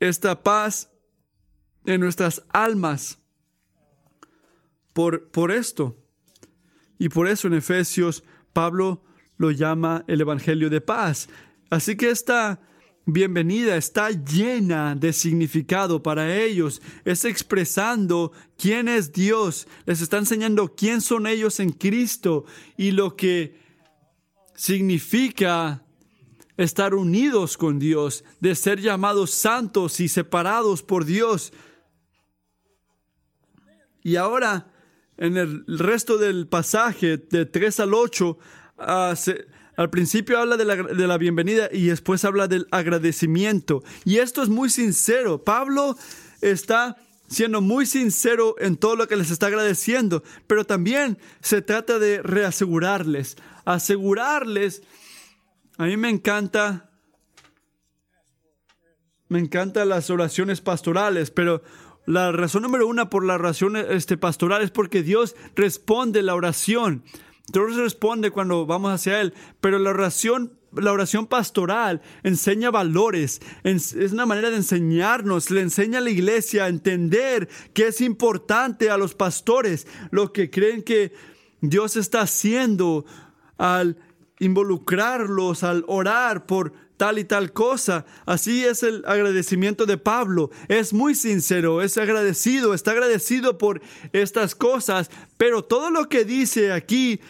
esta 0.00 0.42
paz 0.42 0.90
en 1.84 2.00
nuestras 2.00 2.42
almas 2.48 3.18
por, 4.94 5.28
por 5.28 5.52
esto. 5.52 5.94
Y 6.98 7.10
por 7.10 7.28
eso 7.28 7.48
en 7.48 7.54
Efesios 7.54 8.24
Pablo 8.54 9.02
lo 9.40 9.50
llama 9.50 10.04
el 10.06 10.20
Evangelio 10.20 10.68
de 10.68 10.82
paz. 10.82 11.30
Así 11.70 11.96
que 11.96 12.10
esta 12.10 12.60
bienvenida 13.06 13.74
está 13.74 14.10
llena 14.10 14.94
de 14.94 15.14
significado 15.14 16.02
para 16.02 16.36
ellos. 16.36 16.82
Es 17.06 17.24
expresando 17.24 18.32
quién 18.58 18.86
es 18.86 19.14
Dios. 19.14 19.66
Les 19.86 20.02
está 20.02 20.18
enseñando 20.18 20.74
quién 20.76 21.00
son 21.00 21.26
ellos 21.26 21.58
en 21.58 21.70
Cristo 21.70 22.44
y 22.76 22.90
lo 22.90 23.16
que 23.16 23.58
significa 24.54 25.86
estar 26.58 26.94
unidos 26.94 27.56
con 27.56 27.78
Dios, 27.78 28.24
de 28.40 28.54
ser 28.54 28.78
llamados 28.78 29.30
santos 29.30 30.00
y 30.00 30.08
separados 30.08 30.82
por 30.82 31.06
Dios. 31.06 31.54
Y 34.02 34.16
ahora, 34.16 34.70
en 35.16 35.38
el 35.38 35.64
resto 35.66 36.18
del 36.18 36.46
pasaje, 36.46 37.16
de 37.16 37.46
3 37.46 37.80
al 37.80 37.94
8, 37.94 38.38
Ah, 38.80 39.14
al 39.76 39.90
principio 39.90 40.38
habla 40.38 40.56
de 40.56 41.06
la, 41.06 41.18
bienvenida 41.18 41.68
y 41.70 41.86
después 41.86 42.24
habla 42.24 42.48
del 42.48 42.66
agradecimiento. 42.70 43.82
Y 44.04 44.18
esto 44.18 44.42
es 44.42 44.48
muy 44.48 44.70
sincero. 44.70 45.44
Pablo 45.44 45.96
está 46.40 46.96
siendo 47.28 47.60
muy 47.60 47.86
sincero 47.86 48.56
en 48.58 48.76
todo 48.76 48.96
lo 48.96 49.06
que 49.06 49.16
les 49.16 49.30
está 49.30 49.46
agradeciendo, 49.46 50.22
pero 50.46 50.64
también 50.64 51.18
se 51.40 51.62
trata 51.62 51.98
de 51.98 52.22
reasegurarles, 52.22 53.36
asegurarles. 53.64 54.82
A 55.76 55.84
mí 55.84 55.96
me 55.96 56.08
encanta, 56.08 56.90
me 59.28 59.38
encantan 59.38 59.90
las 59.90 60.10
oraciones 60.10 60.60
pastorales, 60.60 61.30
pero 61.30 61.62
la 62.06 62.32
razón 62.32 62.62
número 62.62 62.86
una 62.88 63.10
por 63.10 63.24
la 63.24 63.34
oración 63.34 63.76
este, 63.76 64.16
pastoral 64.16 64.62
es 64.62 64.70
porque 64.70 65.02
Dios 65.02 65.36
responde 65.54 66.22
la 66.22 66.34
oración. 66.34 67.04
Dios 67.52 67.76
responde 67.76 68.30
cuando 68.30 68.66
vamos 68.66 68.92
hacia 68.92 69.20
Él, 69.20 69.34
pero 69.60 69.78
la 69.78 69.90
oración, 69.90 70.52
la 70.72 70.92
oración 70.92 71.26
pastoral 71.26 72.00
enseña 72.22 72.70
valores, 72.70 73.40
es 73.64 73.94
una 74.12 74.26
manera 74.26 74.50
de 74.50 74.56
enseñarnos, 74.56 75.50
le 75.50 75.62
enseña 75.62 75.98
a 75.98 76.02
la 76.02 76.10
iglesia 76.10 76.64
a 76.64 76.68
entender 76.68 77.48
que 77.74 77.88
es 77.88 78.00
importante 78.00 78.90
a 78.90 78.96
los 78.96 79.14
pastores 79.14 79.86
lo 80.10 80.32
que 80.32 80.50
creen 80.50 80.82
que 80.82 81.12
Dios 81.60 81.96
está 81.96 82.22
haciendo 82.22 83.04
al 83.58 83.96
involucrarlos, 84.38 85.64
al 85.64 85.84
orar 85.86 86.46
por 86.46 86.72
tal 86.96 87.18
y 87.18 87.24
tal 87.24 87.52
cosa. 87.52 88.04
Así 88.26 88.64
es 88.64 88.82
el 88.82 89.02
agradecimiento 89.06 89.86
de 89.86 89.96
Pablo. 89.96 90.50
Es 90.68 90.92
muy 90.92 91.14
sincero, 91.14 91.82
es 91.82 91.96
agradecido, 91.96 92.74
está 92.74 92.90
agradecido 92.90 93.58
por 93.58 93.80
estas 94.12 94.54
cosas, 94.54 95.10
pero 95.36 95.64
todo 95.64 95.90
lo 95.90 96.08
que 96.08 96.24
dice 96.24 96.72
aquí 96.72 97.20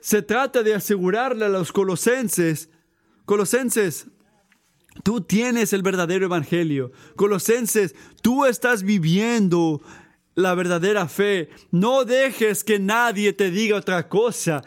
se 0.00 0.22
trata 0.22 0.62
de 0.62 0.74
asegurarle 0.74 1.44
a 1.44 1.48
los 1.48 1.72
colosenses, 1.72 2.70
colosenses, 3.24 4.06
Tú 5.04 5.20
tienes 5.20 5.72
el 5.72 5.82
verdadero 5.82 6.26
evangelio. 6.26 6.92
Colosenses, 7.16 7.94
tú 8.22 8.44
estás 8.44 8.82
viviendo 8.82 9.80
la 10.34 10.54
verdadera 10.54 11.08
fe. 11.08 11.48
No 11.70 12.04
dejes 12.04 12.64
que 12.64 12.78
nadie 12.78 13.32
te 13.32 13.50
diga 13.50 13.76
otra 13.76 14.08
cosa. 14.08 14.62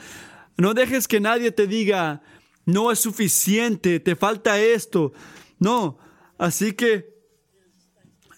No 0.57 0.73
dejes 0.73 1.07
que 1.07 1.19
nadie 1.19 1.51
te 1.51 1.67
diga, 1.67 2.21
no 2.65 2.91
es 2.91 2.99
suficiente, 2.99 3.99
te 3.99 4.15
falta 4.15 4.59
esto. 4.59 5.13
No, 5.59 5.97
así 6.37 6.73
que 6.73 7.13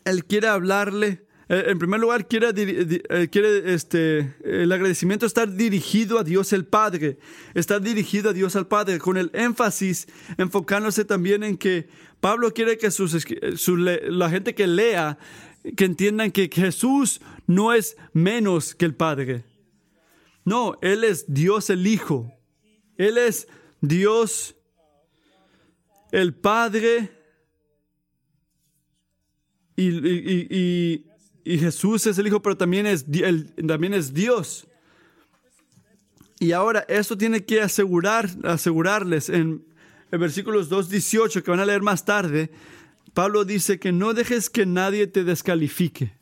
Él 0.06 0.26
quiere 0.26 0.48
hablarle. 0.48 1.25
Eh, 1.48 1.66
en 1.68 1.78
primer 1.78 2.00
lugar, 2.00 2.28
quiere, 2.28 2.50
eh, 2.56 3.64
este, 3.66 4.36
el 4.44 4.72
agradecimiento 4.72 5.26
estar 5.26 5.52
dirigido 5.54 6.18
a 6.18 6.24
Dios 6.24 6.54
el 6.54 6.66
Padre, 6.66 7.20
estar 7.54 7.82
dirigido 7.82 8.32
a 8.32 8.34
Dios 8.34 8.56
al 8.56 8.68
Padre, 8.68 8.98
con 8.98 9.18
el 9.18 9.30
énfasis 9.34 10.08
enfocándose 10.38 11.06
también 11.06 11.44
en 11.44 11.58
que 11.58 11.88
Pablo 12.20 12.54
quiere 12.54 12.78
que 12.78 12.90
sus, 12.90 13.28
la 13.78 14.30
gente 14.30 14.56
que 14.56 14.66
lea, 14.66 15.20
que 15.78 15.86
entiendan 15.86 16.32
que 16.32 16.50
Jesús 16.52 17.22
no 17.46 17.74
es 17.74 17.96
menos 18.14 18.74
que 18.74 18.86
el 18.86 18.96
Padre. 18.96 19.46
No, 20.44 20.78
Él 20.82 21.04
es 21.04 21.26
Dios 21.28 21.70
el 21.70 21.86
Hijo. 21.86 22.32
Él 22.98 23.18
es 23.18 23.48
Dios 23.82 24.56
el 26.12 26.34
Padre 26.34 27.12
y, 29.76 31.05
Jesús 31.46 32.08
es 32.08 32.18
el 32.18 32.28
Hijo, 32.28 32.42
pero 32.42 32.58
también 32.58 32.88
es, 32.88 33.06
también 33.68 33.94
es 33.94 34.14
Dios. 34.14 34.68
Y 36.40 36.52
ahora 36.52 36.86
esto 36.90 37.18
tiene 37.18 37.46
que 37.46 37.62
asegurar, 37.62 38.30
asegurarles 38.44 39.30
en, 39.30 39.66
en 40.12 40.20
versículos 40.20 40.70
2.18 40.70 41.44
que 41.44 41.52
van 41.52 41.60
a 41.60 41.66
leer 41.66 41.82
más 41.82 42.04
tarde. 42.04 42.52
Pablo 43.14 43.46
dice 43.46 43.80
que 43.80 43.92
no 43.92 44.14
dejes 44.14 44.50
que 44.50 44.66
nadie 44.66 45.08
te 45.08 45.24
descalifique. 45.24 46.18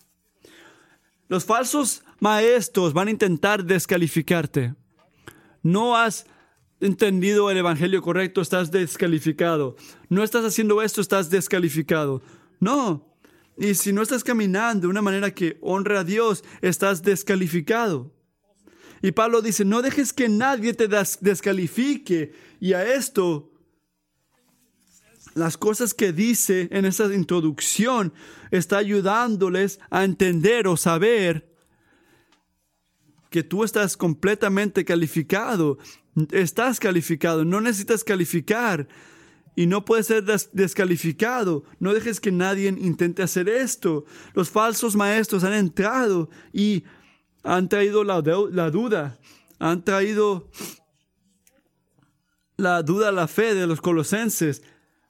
Los 1.27 1.45
falsos 1.45 2.03
maestros 2.19 2.93
van 2.93 3.07
a 3.07 3.11
intentar 3.11 3.63
descalificarte. 3.63 4.75
No 5.63 5.97
has 5.97 6.27
entendido 6.79 7.49
el 7.49 7.57
Evangelio 7.57 8.01
correcto, 8.01 8.41
estás 8.41 8.69
descalificado. 8.71 9.77
No 10.09 10.23
estás 10.23 10.43
haciendo 10.45 10.81
esto, 10.81 11.01
estás 11.01 11.29
descalificado. 11.29 12.21
No. 12.59 13.12
Y 13.57 13.75
si 13.75 13.93
no 13.93 14.01
estás 14.01 14.23
caminando 14.23 14.81
de 14.81 14.91
una 14.91 15.01
manera 15.01 15.33
que 15.33 15.57
honra 15.61 15.99
a 15.99 16.03
Dios, 16.03 16.43
estás 16.61 17.03
descalificado. 17.03 18.11
Y 19.01 19.11
Pablo 19.11 19.41
dice, 19.41 19.65
no 19.65 19.81
dejes 19.81 20.13
que 20.13 20.29
nadie 20.29 20.73
te 20.73 20.87
descalifique. 20.87 22.33
Y 22.59 22.73
a 22.73 22.95
esto, 22.95 23.51
las 25.35 25.57
cosas 25.57 25.93
que 25.93 26.13
dice 26.13 26.69
en 26.71 26.85
esa 26.85 27.13
introducción 27.13 28.13
está 28.49 28.77
ayudándoles 28.77 29.79
a 29.89 30.03
entender 30.03 30.67
o 30.67 30.77
saber 30.77 31.53
que 33.29 33.43
tú 33.43 33.63
estás 33.63 33.97
completamente 33.97 34.85
calificado. 34.85 35.79
Estás 36.31 36.79
calificado, 36.79 37.43
no 37.43 37.59
necesitas 37.61 38.03
calificar 38.03 38.87
y 39.55 39.67
no 39.67 39.85
puedes 39.85 40.07
ser 40.07 40.23
descalificado. 40.23 41.63
No 41.79 41.93
dejes 41.93 42.19
que 42.19 42.31
nadie 42.31 42.69
intente 42.69 43.23
hacer 43.23 43.49
esto. 43.49 44.05
Los 44.33 44.49
falsos 44.49 44.95
maestros 44.95 45.43
han 45.43 45.53
entrado 45.53 46.29
y 46.51 46.83
han 47.43 47.69
traído 47.69 48.03
la, 48.03 48.21
la 48.51 48.69
duda, 48.71 49.19
han 49.59 49.83
traído 49.83 50.49
la 52.57 52.81
duda 52.83 53.09
a 53.09 53.11
la 53.11 53.27
fe 53.27 53.53
de 53.53 53.67
los 53.67 53.81
colosenses, 53.81 54.63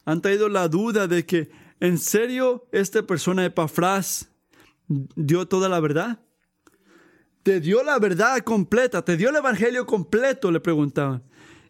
han 0.06 0.22
traído 0.22 0.50
la 0.50 0.68
duda 0.68 1.08
de 1.08 1.26
que 1.26 1.52
en 1.80 1.98
serio 1.98 2.68
esta 2.72 3.04
persona 3.04 3.44
de 3.44 3.52
Pafras 3.52 4.30
dio 4.88 5.48
toda 5.48 5.70
la 5.70 5.80
verdad. 5.80 6.20
Te 7.44 7.60
dio 7.60 7.84
la 7.84 8.00
verdad 8.00 8.40
completa, 8.40 9.04
te 9.04 9.18
dio 9.18 9.30
el 9.30 9.36
evangelio 9.36 9.86
completo, 9.86 10.50
le 10.50 10.62
preguntaban. 10.62 11.24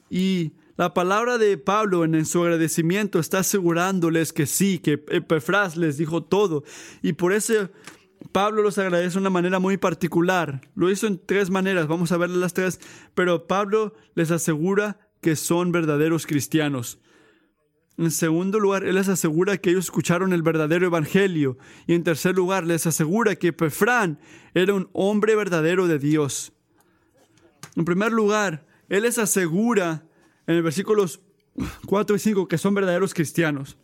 Y 0.09 0.53
la 0.75 0.93
palabra 0.93 1.37
de 1.37 1.57
Pablo 1.57 2.03
en, 2.03 2.25
su 2.25 2.41
agradecimiento 2.41 3.19
está 3.19 3.39
asegurándoles 3.39 4.33
que 4.33 4.47
sí, 4.47 4.79
que 4.79 5.03
Epafras 5.09 5.77
les 5.77 5.97
dijo 5.97 6.23
todo. 6.23 6.63
Y 7.03 7.13
por 7.13 7.31
eso 7.31 7.69
Pablo 8.31 8.63
los 8.63 8.79
agradece 8.79 9.13
de 9.13 9.19
una 9.19 9.29
manera 9.29 9.59
muy 9.59 9.77
particular. 9.77 10.61
Lo 10.75 10.89
hizo 10.89 11.05
en 11.05 11.21
tres 11.23 11.51
maneras, 11.51 11.87
vamos 11.87 12.11
a 12.11 12.17
ver 12.17 12.31
las 12.31 12.53
tres, 12.53 12.79
pero 13.13 13.45
Pablo 13.45 13.93
les 14.15 14.31
asegura 14.31 14.97
que 15.21 15.35
son 15.35 15.71
verdaderos 15.71 16.25
cristianos. 16.25 16.99
En 17.97 18.09
segundo 18.09 18.59
lugar, 18.59 18.83
Él 18.83 18.95
les 18.95 19.07
asegura 19.07 19.57
que 19.57 19.69
ellos 19.69 19.85
escucharon 19.85 20.33
el 20.33 20.41
verdadero 20.41 20.87
evangelio. 20.87 21.59
Y 21.85 21.93
en 21.93 22.03
tercer 22.03 22.35
lugar, 22.35 22.65
les 22.65 22.87
asegura 22.87 23.35
que 23.35 23.53
Pefrán 23.53 24.19
era 24.55 24.73
un 24.73 24.89
hombre 24.93 25.35
verdadero 25.35 25.87
de 25.87 25.99
Dios. 25.99 26.53
En 27.75 27.85
primer 27.85 28.11
lugar, 28.11 28.65
Él 28.89 29.03
les 29.03 29.19
asegura 29.19 30.07
en 30.47 30.55
el 30.55 30.63
versículos 30.63 31.21
4 31.85 32.15
y 32.15 32.19
5 32.19 32.47
que 32.47 32.57
son 32.57 32.73
verdaderos 32.73 33.13
cristianos. 33.13 33.77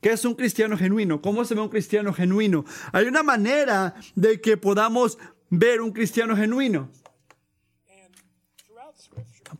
¿Qué 0.00 0.10
es 0.10 0.24
un 0.24 0.34
cristiano 0.34 0.76
genuino? 0.76 1.22
¿Cómo 1.22 1.44
se 1.44 1.54
ve 1.54 1.60
un 1.60 1.68
cristiano 1.68 2.12
genuino? 2.12 2.64
Hay 2.92 3.06
una 3.06 3.22
manera 3.22 3.94
de 4.16 4.40
que 4.40 4.56
podamos 4.56 5.16
ver 5.48 5.80
un 5.80 5.92
cristiano 5.92 6.36
genuino. 6.36 6.90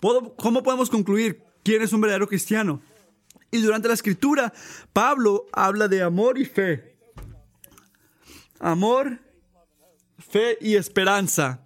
¿Cómo 0.01 0.62
podemos 0.64 0.90
concluir 0.90 1.44
quién 1.62 1.83
es 1.83 1.92
un 1.92 2.01
verdadero 2.01 2.27
cristiano? 2.27 2.83
Y 3.53 3.61
durante 3.61 3.87
la 3.87 3.94
escritura, 3.94 4.53
Pablo 4.92 5.46
habla 5.53 5.87
de 5.87 6.03
amor 6.03 6.38
y 6.38 6.44
fe. 6.44 6.96
Amor, 8.59 9.20
fe 10.18 10.59
y 10.61 10.75
esperanza. 10.75 11.62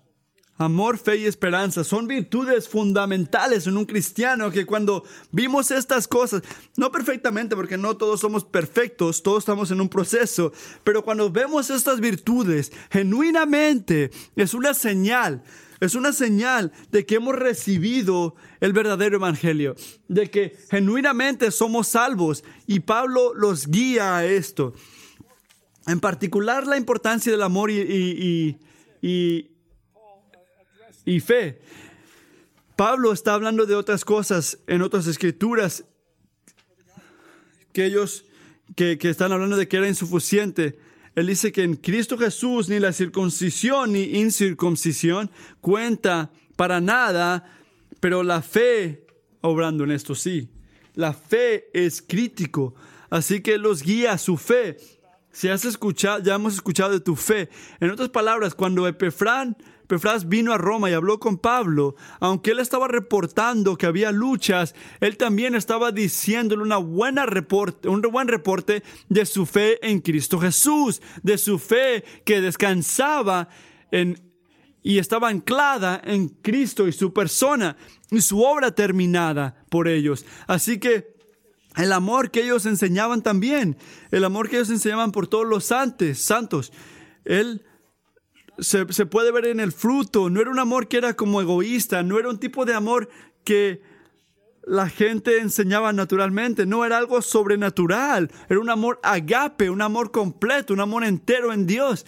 Amor, 0.59 0.97
fe 0.97 1.19
y 1.19 1.27
esperanza 1.27 1.85
son 1.85 2.07
virtudes 2.07 2.69
fundamentales 2.69 3.67
en 3.67 3.77
un 3.77 3.85
cristiano 3.85 4.51
que 4.51 4.65
cuando 4.65 5.05
vimos 5.31 5.71
estas 5.71 6.09
cosas, 6.09 6.43
no 6.77 6.91
perfectamente 6.91 7.55
porque 7.55 7.77
no 7.77 7.97
todos 7.97 8.21
somos 8.21 8.45
perfectos, 8.45 9.23
todos 9.23 9.41
estamos 9.41 9.71
en 9.71 9.83
un 9.83 9.89
proceso, 9.91 10.53
pero 10.83 11.05
cuando 11.05 11.31
vemos 11.31 11.69
estas 11.69 12.01
virtudes 12.01 12.73
genuinamente 12.91 14.11
es 14.35 14.55
una 14.55 14.73
señal 14.73 15.43
es 15.81 15.95
una 15.95 16.13
señal 16.13 16.73
de 16.91 17.05
que 17.05 17.17
hemos 17.17 17.35
recibido 17.35 18.35
el 18.61 18.73
verdadero 18.73 19.17
evangelio, 19.17 19.75
de 20.09 20.31
que 20.31 20.57
genuinamente 20.71 21.51
somos 21.51 21.89
salvos 21.89 22.45
y 22.67 22.81
Pablo 22.81 23.35
los 23.35 23.67
guía 23.67 24.17
a 24.17 24.25
esto. 24.25 24.75
En 25.87 26.01
particular 26.01 26.67
la 26.67 26.77
importancia 26.77 27.31
del 27.31 27.43
amor 27.43 27.71
y, 27.71 28.59
y, 29.03 29.51
fe. 31.21 31.61
Pablo 32.77 33.13
está 33.13 33.35
hablando 33.35 33.65
de 33.65 33.75
otras 33.75 34.05
cosas 34.05 34.59
en 34.67 34.83
otras 34.83 35.07
escrituras 35.07 35.85
que 37.73 37.87
ellos 37.87 38.25
que, 38.75 38.99
que 38.99 39.09
están 39.09 39.33
hablando 39.33 39.57
de 39.57 39.69
que 39.69 39.77
era 39.77 39.89
insuficiente. 39.89 40.79
Él 41.15 41.29
dice 41.29 41.53
que 41.53 41.63
en 41.63 41.77
Cristo 41.77 42.19
Jesús 42.19 42.69
ni 42.69 42.79
la 42.79 42.93
circuncisión 42.93 43.93
ni 43.93 44.19
incircuncisión 44.19 45.31
cuenta 45.61 46.31
para 46.57 46.81
nada, 46.81 47.51
pero 48.01 48.23
la 48.23 48.43
fe, 48.43 49.07
obrando 49.41 49.85
en 49.85 49.93
esto 49.93 50.15
sí, 50.15 50.51
la 50.95 51.13
fe 51.13 51.69
es 51.73 52.03
crítico, 52.03 52.75
así 53.09 53.41
que 53.41 53.57
los 53.59 53.83
guía 53.83 54.19
su 54.19 54.37
fe. 54.37 54.77
Si 55.31 55.49
has 55.49 55.67
escuchado, 55.67 56.23
ya 56.23 56.35
hemos 56.35 56.55
escuchado 56.55 56.93
de 56.93 57.01
tu 57.01 57.15
fe. 57.15 57.51
En 57.81 57.91
otras 57.91 58.09
palabras, 58.09 58.55
cuando 58.55 58.89
Epefrán 58.89 59.57
Pefras 59.87 60.29
vino 60.29 60.53
a 60.53 60.59
Roma 60.59 60.91
y 60.91 60.95
habló 60.95 61.21
con 61.21 61.39
Pablo. 61.39 61.95
Aunque 62.21 62.51
él 62.53 62.59
estaba 62.59 62.89
reportando 62.89 63.77
que 63.77 63.87
había 63.87 64.13
luchas, 64.13 64.75
él 65.01 65.17
también 65.17 65.55
estaba 65.55 65.93
diciéndole 65.93 66.63
una 66.63 66.79
buena 66.79 67.27
reporte, 67.27 67.89
un 67.89 68.01
buen 68.03 68.29
reporte 68.29 68.83
de 69.09 69.27
su 69.27 69.47
fe 69.47 69.79
en 69.87 70.01
Cristo 70.01 70.39
Jesús, 70.39 71.01
de 71.23 71.39
su 71.39 71.59
fe 71.59 72.05
que 72.25 72.41
descansaba 72.41 73.49
en, 73.91 74.21
y 74.83 74.99
estaba 74.99 75.29
anclada 75.29 76.01
en 76.05 76.29
Cristo 76.29 76.87
y 76.87 76.93
su 76.93 77.13
persona 77.13 77.77
y 78.11 78.21
su 78.21 78.43
obra 78.43 78.73
terminada 78.73 79.65
por 79.69 79.89
ellos. 79.89 80.25
Así 80.47 80.79
que 80.79 81.17
el 81.77 81.93
amor 81.93 82.31
que 82.31 82.43
ellos 82.43 82.67
enseñaban 82.67 83.23
también, 83.23 83.77
el 84.11 84.25
amor 84.25 84.49
que 84.49 84.57
ellos 84.57 84.71
enseñaban 84.71 85.13
por 85.13 85.27
todos 85.27 85.47
los 85.47 85.65
santos, 85.65 86.19
santos, 86.19 86.73
él 87.25 87.66
se, 88.59 88.87
puede 89.07 89.33
ver 89.33 89.47
en 89.47 89.61
el 89.61 89.73
fruto. 89.73 90.31
No 90.31 90.41
era 90.41 90.51
un 90.51 90.59
amor 90.59 90.89
que 90.89 90.99
era 90.99 91.15
como 91.15 91.41
egoísta, 91.41 92.03
no 92.03 92.19
era 92.19 92.29
un 92.29 92.39
tipo 92.39 92.65
de 92.65 92.75
amor 92.75 93.09
que 93.45 93.83
la 94.67 94.89
gente 94.89 95.39
enseñaba 95.39 95.93
naturalmente, 95.93 96.67
no 96.67 96.85
era 96.85 96.99
algo 96.99 97.23
sobrenatural, 97.23 98.31
era 98.49 98.59
un 98.59 98.69
amor 98.69 98.99
agape, 99.03 99.71
un 99.71 99.81
amor 99.81 100.11
completo, 100.11 100.75
un 100.75 100.81
amor 100.81 101.05
entero 101.05 101.53
en 101.53 101.67
Dios. 101.67 102.05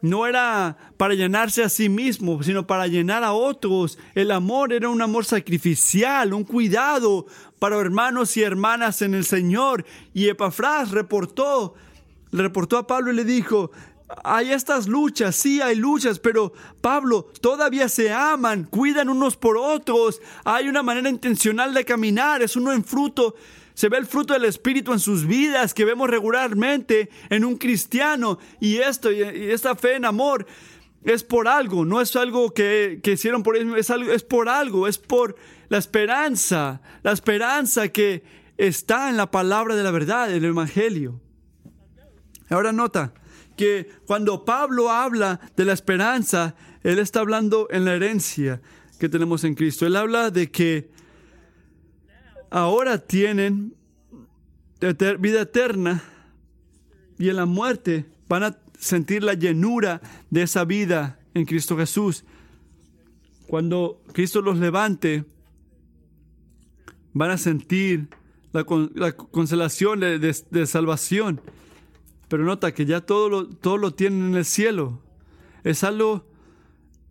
no 0.00 0.28
era 0.28 0.76
para 0.96 1.14
llenarse 1.14 1.64
a 1.64 1.68
sí 1.68 1.88
mismo, 1.88 2.40
sino 2.44 2.68
para 2.68 2.86
llenar 2.86 3.24
a 3.24 3.32
otros. 3.32 3.98
El 4.14 4.30
amor 4.30 4.72
era 4.72 4.88
un 4.88 5.02
amor 5.02 5.24
sacrificial, 5.24 6.34
un 6.34 6.44
cuidado 6.44 7.26
para 7.58 7.80
hermanos 7.80 8.36
y 8.36 8.42
hermanas 8.42 9.02
en 9.02 9.14
el 9.14 9.24
Señor. 9.24 9.84
Y 10.14 10.28
Epafras 10.28 10.92
reportó, 10.92 11.74
reportó 12.30 12.78
a 12.78 12.86
Pablo 12.86 13.10
y 13.10 13.16
le 13.16 13.24
dijo, 13.24 13.72
hay 14.24 14.52
estas 14.52 14.88
luchas, 14.88 15.36
sí 15.36 15.60
hay 15.60 15.76
luchas, 15.76 16.18
pero 16.18 16.52
Pablo, 16.80 17.30
todavía 17.40 17.88
se 17.88 18.12
aman, 18.12 18.64
cuidan 18.64 19.08
unos 19.08 19.36
por 19.36 19.56
otros, 19.56 20.20
hay 20.44 20.68
una 20.68 20.82
manera 20.82 21.08
intencional 21.08 21.74
de 21.74 21.84
caminar, 21.84 22.42
es 22.42 22.56
uno 22.56 22.72
en 22.72 22.84
fruto 22.84 23.34
se 23.78 23.88
ve 23.88 23.96
el 23.96 24.06
fruto 24.06 24.32
del 24.34 24.44
Espíritu 24.44 24.92
en 24.92 24.98
sus 24.98 25.24
vidas 25.24 25.72
que 25.72 25.84
vemos 25.84 26.10
regularmente 26.10 27.10
en 27.30 27.44
un 27.44 27.56
cristiano. 27.56 28.40
Y 28.58 28.78
esto, 28.78 29.12
y 29.12 29.22
esta 29.22 29.76
fe 29.76 29.94
en 29.94 30.04
amor 30.04 30.46
es 31.04 31.22
por 31.22 31.46
algo, 31.46 31.84
no 31.84 32.00
es 32.00 32.16
algo 32.16 32.52
que, 32.52 33.00
hicieron 33.04 33.44
por 33.44 33.56
ellos, 33.56 33.78
es, 33.78 33.90
algo, 33.90 34.10
es 34.10 34.24
por 34.24 34.48
algo, 34.48 34.88
es 34.88 34.98
por 34.98 35.36
la 35.68 35.78
esperanza, 35.78 36.80
la 37.04 37.12
esperanza 37.12 37.86
que 37.90 38.24
está 38.56 39.10
en 39.10 39.16
la 39.16 39.30
palabra 39.30 39.76
de 39.76 39.84
la 39.84 39.92
verdad, 39.92 40.28
en 40.28 40.38
el 40.38 40.50
Evangelio. 40.50 41.20
Ahora 42.50 42.72
nota 42.72 43.14
que 43.58 43.90
cuando 44.06 44.44
Pablo 44.44 44.88
habla 44.88 45.40
de 45.56 45.64
la 45.64 45.72
esperanza, 45.72 46.54
él 46.84 47.00
está 47.00 47.20
hablando 47.20 47.66
en 47.70 47.84
la 47.84 47.94
herencia 47.94 48.62
que 49.00 49.08
tenemos 49.08 49.42
en 49.42 49.56
Cristo. 49.56 49.84
Él 49.84 49.96
habla 49.96 50.30
de 50.30 50.48
que 50.50 50.88
ahora 52.50 52.98
tienen 52.98 53.74
vida 55.18 55.42
eterna 55.42 56.04
y 57.18 57.28
en 57.28 57.36
la 57.36 57.46
muerte 57.46 58.06
van 58.28 58.44
a 58.44 58.58
sentir 58.78 59.24
la 59.24 59.34
llenura 59.34 60.00
de 60.30 60.42
esa 60.42 60.64
vida 60.64 61.18
en 61.34 61.44
Cristo 61.44 61.76
Jesús. 61.76 62.24
Cuando 63.48 64.00
Cristo 64.12 64.40
los 64.40 64.58
levante, 64.58 65.24
van 67.12 67.32
a 67.32 67.38
sentir 67.38 68.08
la, 68.52 68.64
consolación 68.64 69.98
de, 69.98 70.66
salvación. 70.66 71.40
Pero 72.28 72.44
nota 72.44 72.72
que 72.72 72.84
ya 72.84 73.00
todo 73.00 73.28
lo, 73.28 73.48
todo 73.48 73.78
lo 73.78 73.94
tienen 73.94 74.30
en 74.30 74.34
el 74.36 74.44
cielo. 74.44 75.00
Es 75.64 75.82
algo, 75.82 76.26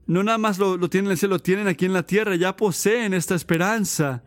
no 0.05 0.23
nada 0.23 0.37
más 0.37 0.59
lo, 0.59 0.77
lo 0.77 0.89
tienen 0.89 1.07
en 1.07 1.11
el 1.13 1.17
cielo, 1.17 1.35
lo 1.35 1.41
tienen 1.41 1.67
aquí 1.67 1.85
en 1.85 1.93
la 1.93 2.03
tierra, 2.03 2.35
ya 2.35 2.55
poseen 2.55 3.13
esta 3.13 3.35
esperanza. 3.35 4.23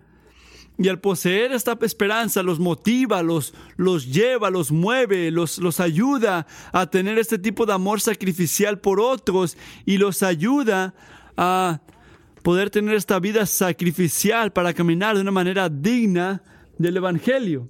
Y 0.78 0.88
al 0.88 0.98
poseer 0.98 1.52
esta 1.52 1.76
esperanza 1.82 2.42
los 2.42 2.58
motiva, 2.58 3.22
los, 3.22 3.52
los 3.76 4.10
lleva, 4.10 4.50
los 4.50 4.72
mueve, 4.72 5.30
los, 5.30 5.58
los 5.58 5.78
ayuda 5.78 6.46
a 6.72 6.86
tener 6.88 7.18
este 7.18 7.38
tipo 7.38 7.66
de 7.66 7.74
amor 7.74 8.00
sacrificial 8.00 8.78
por 8.80 8.98
otros 8.98 9.58
y 9.84 9.98
los 9.98 10.22
ayuda 10.22 10.94
a 11.36 11.80
poder 12.42 12.70
tener 12.70 12.94
esta 12.94 13.20
vida 13.20 13.44
sacrificial 13.44 14.52
para 14.52 14.72
caminar 14.72 15.16
de 15.16 15.20
una 15.20 15.30
manera 15.30 15.68
digna 15.68 16.42
del 16.78 16.96
Evangelio. 16.96 17.68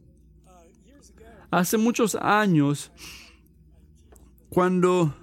Hace 1.51 1.79
muchos 1.79 2.15
años, 2.15 2.93
cuando 4.51 5.15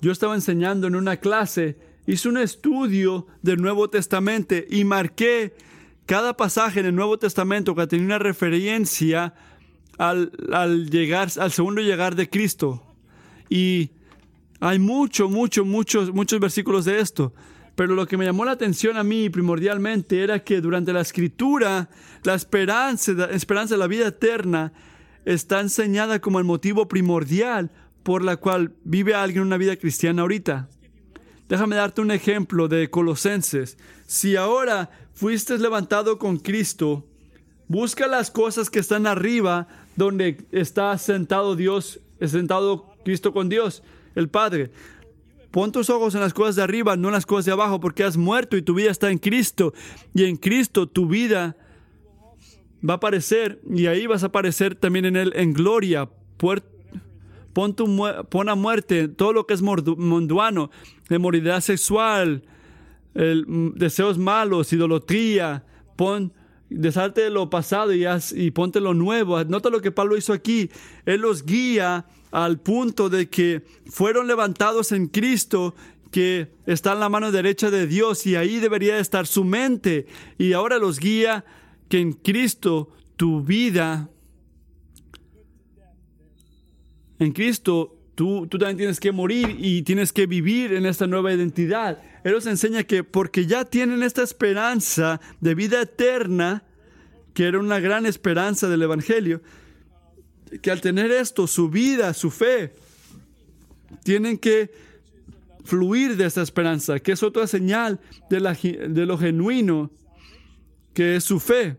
yo 0.00 0.10
estaba 0.10 0.34
enseñando 0.34 0.86
en 0.88 0.96
una 0.96 1.18
clase, 1.18 1.78
hice 2.06 2.28
un 2.28 2.38
estudio 2.38 3.26
del 3.42 3.60
Nuevo 3.60 3.88
Testamento 3.90 4.56
y 4.68 4.84
marqué 4.84 5.54
cada 6.06 6.36
pasaje 6.36 6.80
en 6.80 6.86
el 6.86 6.94
Nuevo 6.96 7.18
Testamento 7.18 7.74
que 7.74 7.86
tenía 7.86 8.06
una 8.06 8.18
referencia 8.18 9.34
al, 9.98 10.30
llegar, 10.90 11.28
al 11.38 11.52
segundo 11.52 11.80
llegar 11.80 12.16
de 12.16 12.28
Cristo. 12.28 12.82
Y 13.48 13.90
hay 14.58 14.78
mucho, 14.78 15.28
mucho, 15.28 15.64
muchos, 15.64 16.12
muchos 16.12 16.40
versículos 16.40 16.84
de 16.86 16.98
esto. 17.00 17.34
Pero 17.78 17.94
lo 17.94 18.08
que 18.08 18.16
me 18.16 18.24
llamó 18.24 18.44
la 18.44 18.50
atención 18.50 18.96
a 18.96 19.04
mí 19.04 19.30
primordialmente 19.30 20.20
era 20.20 20.42
que 20.42 20.60
durante 20.60 20.92
la 20.92 21.00
escritura, 21.00 21.88
la 22.24 22.34
esperanza, 22.34 23.12
esperanza 23.30 23.76
de 23.76 23.78
la 23.78 23.86
vida 23.86 24.08
eterna 24.08 24.72
está 25.24 25.60
enseñada 25.60 26.20
como 26.20 26.40
el 26.40 26.44
motivo 26.44 26.88
primordial 26.88 27.70
por 28.02 28.24
la 28.24 28.36
cual 28.36 28.74
vive 28.82 29.14
alguien 29.14 29.44
una 29.44 29.58
vida 29.58 29.76
cristiana 29.76 30.22
ahorita. 30.22 30.68
Déjame 31.48 31.76
darte 31.76 32.00
un 32.00 32.10
ejemplo 32.10 32.66
de 32.66 32.90
Colosenses. 32.90 33.78
Si 34.08 34.34
ahora 34.34 34.90
fuiste 35.14 35.56
levantado 35.56 36.18
con 36.18 36.38
Cristo, 36.38 37.06
busca 37.68 38.08
las 38.08 38.32
cosas 38.32 38.70
que 38.70 38.80
están 38.80 39.06
arriba, 39.06 39.68
donde 39.94 40.48
está 40.50 40.98
sentado 40.98 41.54
Dios, 41.54 42.00
sentado 42.26 42.92
Cristo 43.04 43.32
con 43.32 43.48
Dios, 43.48 43.84
el 44.16 44.28
Padre. 44.28 44.72
Pon 45.50 45.72
tus 45.72 45.88
ojos 45.88 46.14
en 46.14 46.20
las 46.20 46.34
cosas 46.34 46.56
de 46.56 46.62
arriba, 46.62 46.96
no 46.96 47.08
en 47.08 47.14
las 47.14 47.26
cosas 47.26 47.46
de 47.46 47.52
abajo, 47.52 47.80
porque 47.80 48.04
has 48.04 48.16
muerto 48.16 48.56
y 48.56 48.62
tu 48.62 48.74
vida 48.74 48.90
está 48.90 49.10
en 49.10 49.18
Cristo. 49.18 49.72
Y 50.14 50.24
en 50.24 50.36
Cristo 50.36 50.86
tu 50.86 51.06
vida 51.06 51.56
va 52.86 52.94
a 52.94 52.96
aparecer, 52.98 53.60
y 53.68 53.86
ahí 53.86 54.06
vas 54.06 54.22
a 54.22 54.26
aparecer 54.26 54.74
también 54.74 55.06
en 55.06 55.16
Él 55.16 55.32
en 55.34 55.52
gloria. 55.52 56.08
Pon, 57.52 57.74
tu, 57.74 58.06
a 58.06 58.54
muerte 58.54 59.08
todo 59.08 59.32
lo 59.32 59.46
que 59.46 59.54
es 59.54 59.62
munduano, 59.62 60.70
de 61.08 61.60
sexual, 61.60 62.42
mm, 63.14 63.70
deseos 63.74 64.18
malos, 64.18 64.72
idolatría, 64.72 65.64
pon, 65.96 66.32
desharte 66.70 67.22
de 67.22 67.30
lo 67.30 67.48
pasado 67.50 67.94
y, 67.94 68.04
y 68.34 68.50
ponte 68.50 68.80
lo 68.80 68.94
nuevo. 68.94 69.42
Nota 69.44 69.70
lo 69.70 69.80
que 69.80 69.90
Pablo 69.90 70.16
hizo 70.16 70.32
aquí. 70.32 70.70
Él 71.06 71.22
los 71.22 71.44
guía 71.44 72.06
al 72.30 72.60
punto 72.60 73.08
de 73.08 73.28
que 73.28 73.62
fueron 73.86 74.26
levantados 74.26 74.92
en 74.92 75.06
Cristo 75.08 75.74
que 76.10 76.52
está 76.66 76.94
en 76.94 77.00
la 77.00 77.08
mano 77.08 77.30
derecha 77.32 77.70
de 77.70 77.86
Dios 77.86 78.26
y 78.26 78.36
ahí 78.36 78.58
debería 78.58 78.98
estar 78.98 79.26
su 79.26 79.44
mente. 79.44 80.06
Y 80.38 80.52
ahora 80.54 80.78
los 80.78 80.98
guía 80.98 81.44
que 81.88 82.00
en 82.00 82.12
Cristo 82.12 82.90
tu 83.16 83.42
vida, 83.42 84.08
en 87.18 87.32
Cristo 87.32 87.98
Tú, 88.18 88.48
también 88.48 88.76
tienes 88.76 88.98
que 88.98 89.12
morir 89.12 89.58
y 89.60 89.82
tienes 89.82 90.12
que 90.12 90.26
vivir 90.26 90.72
en 90.72 90.86
esta 90.86 91.06
nueva 91.06 91.32
identidad. 91.32 92.02
Él 92.24 92.32
nos 92.32 92.46
enseña 92.46 92.82
que 92.82 93.04
porque 93.04 93.46
ya 93.46 93.64
tienen 93.64 94.02
esta 94.02 94.24
esperanza 94.24 95.20
de 95.40 95.54
vida 95.54 95.80
eterna, 95.80 96.64
que 97.32 97.44
era 97.44 97.60
una 97.60 97.78
gran 97.78 98.06
esperanza 98.06 98.68
del 98.68 98.82
Evangelio, 98.82 99.40
que 100.62 100.70
al 100.70 100.80
tener 100.80 101.10
esto, 101.10 101.46
su 101.46 101.68
vida, 101.68 102.12
su 102.14 102.30
fe, 102.30 102.74
tienen 104.04 104.38
que 104.38 104.70
fluir 105.64 106.16
de 106.16 106.26
esta 106.26 106.42
esperanza, 106.42 106.98
que 106.98 107.12
es 107.12 107.22
otra 107.22 107.46
señal 107.46 108.00
de, 108.30 108.88
de 108.88 109.06
lo 109.06 109.18
genuino, 109.18 109.90
que 110.94 111.16
es 111.16 111.24
su 111.24 111.40
fe, 111.40 111.76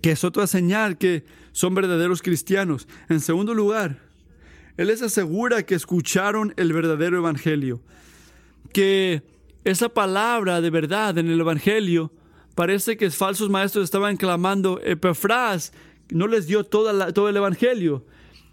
que 0.00 0.12
es 0.12 0.24
otra 0.24 0.46
señal 0.46 0.96
que 0.96 1.24
son 1.52 1.74
verdaderos 1.74 2.22
cristianos. 2.22 2.86
En 3.08 3.20
segundo 3.20 3.54
lugar, 3.54 3.98
él 4.76 4.88
les 4.88 5.02
asegura 5.02 5.64
que 5.64 5.74
escucharon 5.74 6.54
el 6.56 6.72
verdadero 6.72 7.18
evangelio, 7.18 7.82
que 8.72 9.22
esa 9.64 9.88
palabra 9.88 10.60
de 10.60 10.70
verdad 10.70 11.16
en 11.18 11.28
el 11.28 11.40
evangelio 11.40 12.12
parece 12.54 12.96
que 12.96 13.10
falsos 13.10 13.50
maestros 13.50 13.84
estaban 13.84 14.16
clamando, 14.16 14.80
Epafras 14.84 15.72
no 16.10 16.26
les 16.26 16.46
dio 16.46 16.64
toda 16.64 17.12
todo 17.12 17.28
el 17.28 17.36
evangelio. 17.36 18.04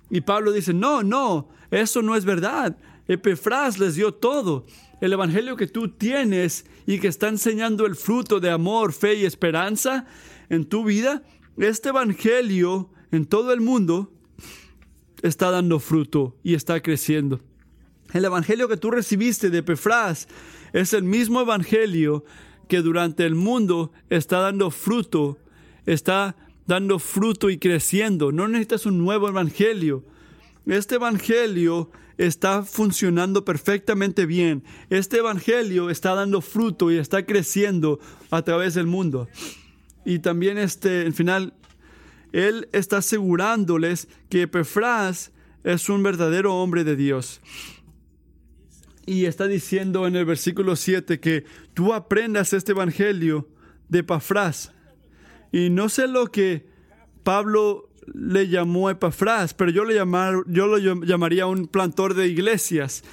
Y 0.09 0.21
Pablo 0.21 0.51
dice, 0.51 0.73
no, 0.73 1.03
no, 1.03 1.49
eso 1.71 2.01
no 2.01 2.15
es 2.15 2.25
verdad. 2.25 2.77
Epafras 3.07 3.79
les 3.79 3.95
dio 3.95 4.13
todo. 4.13 4.65
El 4.99 5.13
evangelio 5.13 5.55
que 5.55 5.67
tú 5.67 5.89
tienes 5.89 6.65
y 6.85 6.99
que 6.99 7.07
está 7.07 7.27
enseñando 7.27 7.85
el 7.85 7.95
fruto 7.95 8.39
de 8.39 8.51
amor, 8.51 8.93
fe 8.93 9.15
y 9.15 9.25
esperanza 9.25 10.05
en 10.49 10.65
tu 10.65 10.83
vida, 10.83 11.23
este 11.57 11.89
evangelio 11.89 12.89
en 13.11 13.25
todo 13.25 13.53
el 13.53 13.61
mundo 13.61 14.11
está 15.21 15.49
dando 15.51 15.79
fruto 15.79 16.37
y 16.43 16.55
está 16.55 16.81
creciendo. 16.81 17.39
El 18.13 18.25
evangelio 18.25 18.67
que 18.67 18.77
tú 18.77 18.91
recibiste 18.91 19.49
de 19.49 19.63
Pefras 19.63 20.27
es 20.73 20.93
el 20.93 21.03
mismo 21.03 21.41
evangelio 21.41 22.25
que 22.67 22.81
durante 22.81 23.25
el 23.25 23.35
mundo 23.35 23.91
está 24.09 24.39
dando 24.39 24.71
fruto, 24.71 25.37
está 25.85 26.35
dando 26.67 26.99
fruto 26.99 27.49
y 27.49 27.57
creciendo. 27.57 28.31
No 28.31 28.47
necesitas 28.47 28.85
un 28.85 28.97
nuevo 28.97 29.27
evangelio. 29.27 30.03
Este 30.65 30.95
evangelio 30.95 31.91
está 32.17 32.63
funcionando 32.63 33.43
perfectamente 33.43 34.25
bien. 34.25 34.63
Este 34.89 35.17
evangelio 35.17 35.89
está 35.89 36.13
dando 36.13 36.41
fruto 36.41 36.91
y 36.91 36.97
está 36.97 37.25
creciendo 37.25 37.99
a 38.29 38.41
través 38.43 38.75
del 38.75 38.87
mundo. 38.87 39.27
Y 40.05 40.19
también 40.19 40.57
este, 40.57 41.01
al 41.01 41.13
final, 41.13 41.53
él 42.31 42.69
está 42.71 42.97
asegurándoles 42.97 44.07
que 44.29 44.43
Epafras 44.43 45.31
es 45.63 45.89
un 45.89 46.03
verdadero 46.03 46.55
hombre 46.55 46.83
de 46.83 46.95
Dios. 46.95 47.41
Y 49.05 49.25
está 49.25 49.47
diciendo 49.47 50.07
en 50.07 50.15
el 50.15 50.25
versículo 50.25 50.75
7 50.75 51.19
que 51.19 51.45
tú 51.73 51.93
aprendas 51.93 52.53
este 52.53 52.71
evangelio 52.71 53.49
de 53.89 53.99
Epafras. 53.99 54.73
Y 55.51 55.69
no 55.69 55.89
sé 55.89 56.07
lo 56.07 56.27
que 56.27 56.65
Pablo 57.23 57.89
le 58.13 58.47
llamó 58.47 58.89
Epafras, 58.89 59.53
pero 59.53 59.71
yo, 59.71 59.85
le 59.85 59.95
llamar, 59.95 60.35
yo 60.47 60.67
lo 60.67 60.77
llamaría 60.77 61.45
un 61.45 61.67
plantor 61.67 62.13
de 62.13 62.27
iglesias. 62.27 63.03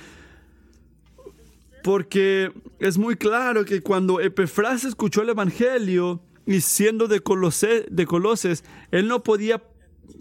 Porque 1.82 2.52
es 2.78 2.98
muy 2.98 3.16
claro 3.16 3.64
que 3.64 3.82
cuando 3.82 4.20
Epafras 4.20 4.84
escuchó 4.84 5.22
el 5.22 5.30
Evangelio 5.30 6.20
y 6.46 6.60
siendo 6.60 7.08
de, 7.08 7.22
de 7.90 8.06
Coloses, 8.06 8.64
él 8.90 9.08
no 9.08 9.22
podía 9.22 9.62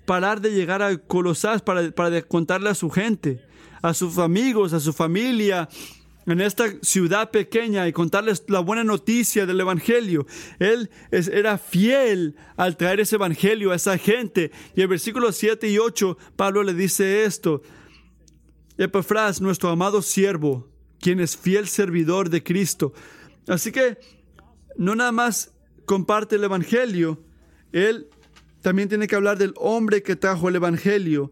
parar 0.06 0.42
de 0.42 0.52
llegar 0.52 0.82
a 0.82 0.98
Colosás 0.98 1.62
para, 1.62 1.92
para 1.92 2.22
contarle 2.22 2.70
a 2.70 2.76
su 2.76 2.90
gente, 2.90 3.42
a 3.82 3.94
sus 3.94 4.18
amigos, 4.18 4.74
a 4.74 4.80
su 4.80 4.94
familia, 4.94 5.70
en 6.28 6.42
esta 6.42 6.66
ciudad 6.82 7.32
pequeña 7.32 7.88
y 7.88 7.94
contarles 7.94 8.44
la 8.48 8.60
buena 8.60 8.84
noticia 8.84 9.46
del 9.46 9.62
Evangelio. 9.62 10.28
Él 10.60 10.90
era 11.10 11.58
fiel 11.58 12.36
al 12.58 12.76
traer 12.76 13.00
ese 13.00 13.16
Evangelio 13.16 13.72
a 13.72 13.76
esa 13.76 13.98
gente. 13.98 14.52
Y 14.76 14.82
en 14.82 14.90
versículos 14.90 15.38
7 15.38 15.70
y 15.70 15.78
8, 15.80 16.18
Pablo 16.36 16.64
le 16.64 16.74
dice 16.74 17.24
esto. 17.24 17.62
Epafras, 18.78 19.40
nuestro 19.40 19.70
amado 19.70 20.02
siervo, 20.02 20.70
quien 21.00 21.22
es 21.22 21.38
fiel 21.38 21.68
servidor 21.68 22.30
de 22.30 22.44
Cristo. 22.44 22.94
Así 23.48 23.72
que 23.72 23.98
no 24.76 24.96
nada 24.96 25.14
más 25.14 25.54
comparte 25.86 26.36
el 26.36 26.44
Evangelio, 26.44 27.24
él 27.72 28.10
también 28.62 28.90
tiene 28.90 29.08
que 29.08 29.16
hablar 29.16 29.38
del 29.38 29.54
hombre 29.56 30.04
que 30.04 30.18
trajo 30.18 30.50
el 30.50 30.58
Evangelio. 30.58 31.32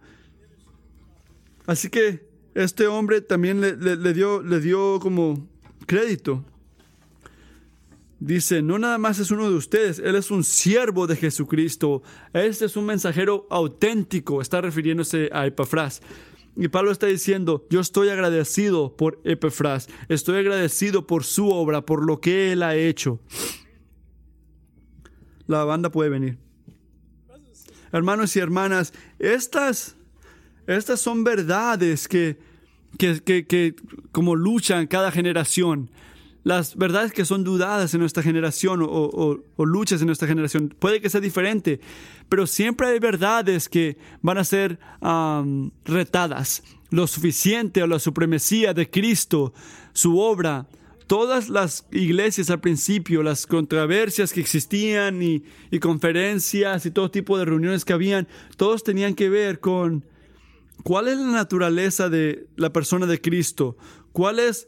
Así 1.65 1.89
que 1.89 2.25
este 2.55 2.87
hombre 2.87 3.21
también 3.21 3.61
le, 3.61 4.13
dio, 4.13 4.41
le 4.41 4.59
dio 4.61 4.99
como 5.01 5.47
crédito. 5.85 6.43
Dice, 8.19 8.61
no 8.61 8.79
nada 8.79 8.97
más 8.97 9.19
es 9.19 9.29
uno 9.29 9.49
de 9.49 9.57
ustedes, 9.57 9.99
él 9.99 10.15
es 10.15 10.31
un 10.31 10.43
siervo 10.43 11.05
de 11.05 11.17
Jesucristo. 11.17 12.01
Este 12.33 12.65
es 12.65 12.77
un 12.77 12.85
mensajero 12.85 13.45
auténtico, 13.49 14.41
está 14.41 14.61
refiriéndose 14.61 15.29
a 15.33 15.45
Epafras. 15.45 16.01
Y 16.55 16.69
Pablo 16.69 16.91
está 16.91 17.07
diciendo, 17.07 17.67
yo 17.69 17.81
estoy 17.81 18.07
agradecido 18.07 18.95
por 18.95 19.19
Epafras, 19.25 19.89
estoy 20.07 20.37
agradecido 20.37 21.05
por 21.05 21.25
su 21.25 21.49
obra, 21.49 21.85
por 21.85 22.05
lo 22.05 22.21
que 22.21 22.53
él 22.53 22.63
ha 22.63 22.75
hecho. 22.75 23.19
La 25.45 25.65
banda 25.65 25.91
puede 25.91 26.09
venir. 26.09 26.37
Hermanos 27.91 28.33
y 28.37 28.39
hermanas, 28.39 28.93
estas 29.19 29.97
estas 30.67 30.99
son 30.99 31.23
verdades 31.23 32.07
que, 32.07 32.37
que, 32.97 33.75
como 34.11 34.35
luchan 34.35 34.87
cada 34.87 35.11
generación. 35.11 35.89
Las 36.43 36.75
verdades 36.75 37.11
que 37.11 37.25
son 37.25 37.43
dudadas 37.43 37.93
en 37.93 38.01
nuestra 38.01 38.21
generación 38.21 38.81
o, 38.83 39.39
luchas 39.57 40.01
en 40.01 40.07
nuestra 40.07 40.27
generación. 40.27 40.73
Puede 40.77 41.01
que 41.01 41.09
sea 41.09 41.21
diferente, 41.21 41.79
pero 42.29 42.45
siempre 42.45 42.87
hay 42.87 42.99
verdades 42.99 43.67
que 43.67 43.97
van 44.21 44.37
a 44.37 44.43
ser 44.43 44.79
retadas. 45.85 46.63
Lo 46.91 47.07
suficiente 47.07 47.81
o 47.81 47.87
la 47.87 47.99
supremacía 47.99 48.73
de 48.73 48.89
Cristo, 48.89 49.53
su 49.93 50.19
obra, 50.19 50.67
todas 51.07 51.49
las 51.49 51.87
iglesias 51.91 52.51
al 52.51 52.59
principio, 52.59 53.23
las 53.23 53.47
controversias 53.47 54.31
que 54.31 54.41
existían 54.41 55.21
y, 55.21 55.43
y, 55.71 55.79
conferencias 55.79 56.85
y 56.85 56.91
todo 56.91 57.09
tipo 57.09 57.37
de 57.37 57.45
reuniones 57.45 57.85
que 57.85 57.93
habían, 57.93 58.27
todos 58.55 58.83
tenían 58.83 59.15
que 59.15 59.29
ver 59.29 59.59
con 59.59 60.05
¿Cuál 60.83 61.07
es 61.07 61.17
la 61.17 61.31
naturaleza 61.31 62.09
de 62.09 62.47
la 62.55 62.71
persona 62.71 63.05
de 63.05 63.21
Cristo? 63.21 63.77
¿Cuál 64.11 64.39
es 64.39 64.67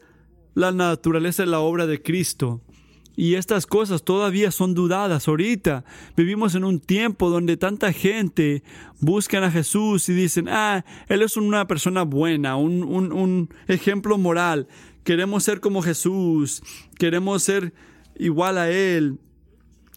la 0.54 0.72
naturaleza 0.72 1.44
de 1.44 1.50
la 1.50 1.60
obra 1.60 1.86
de 1.86 2.02
Cristo? 2.02 2.62
Y 3.16 3.34
estas 3.34 3.66
cosas 3.66 4.04
todavía 4.04 4.52
son 4.52 4.76
dudadas. 4.76 5.28
Ahorita 5.28 5.84
vivimos 6.16 6.54
en 6.54 6.64
un 6.64 6.80
tiempo 6.80 7.32
donde 7.32 7.58
tanta 7.58 7.92
gente 7.92 8.62
buscan 9.00 9.44
a 9.44 9.50
Jesús 9.50 10.08
y 10.08 10.14
dicen, 10.14 10.48
ah, 10.50 10.86
Él 11.08 11.24
es 11.24 11.36
una 11.36 11.66
persona 11.66 12.04
buena, 12.04 12.56
un, 12.58 12.84
un 12.84 13.50
ejemplo 13.68 14.20
moral. 14.20 14.68
Queremos 15.04 15.44
ser 15.44 15.62
como 15.62 15.82
Jesús, 15.82 16.62
queremos 17.00 17.42
ser 17.42 17.74
igual 18.18 18.60
a 18.60 18.70
Él. 18.70 19.18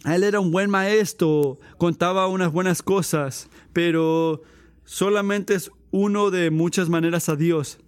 Él 0.07 0.25
era 0.25 0.41
un 0.41 0.51
buen 0.51 0.71
maestro, 0.71 1.59
contaba 1.77 2.27
unas 2.27 2.51
buenas 2.51 2.83
cosas, 2.83 3.51
pero 3.75 4.41
solamente 4.85 5.55
es 5.55 5.71
uno 5.91 6.31
de 6.31 6.51
muchas 6.51 6.89
maneras 6.89 7.29
a 7.29 7.37
Dios. 7.37 7.79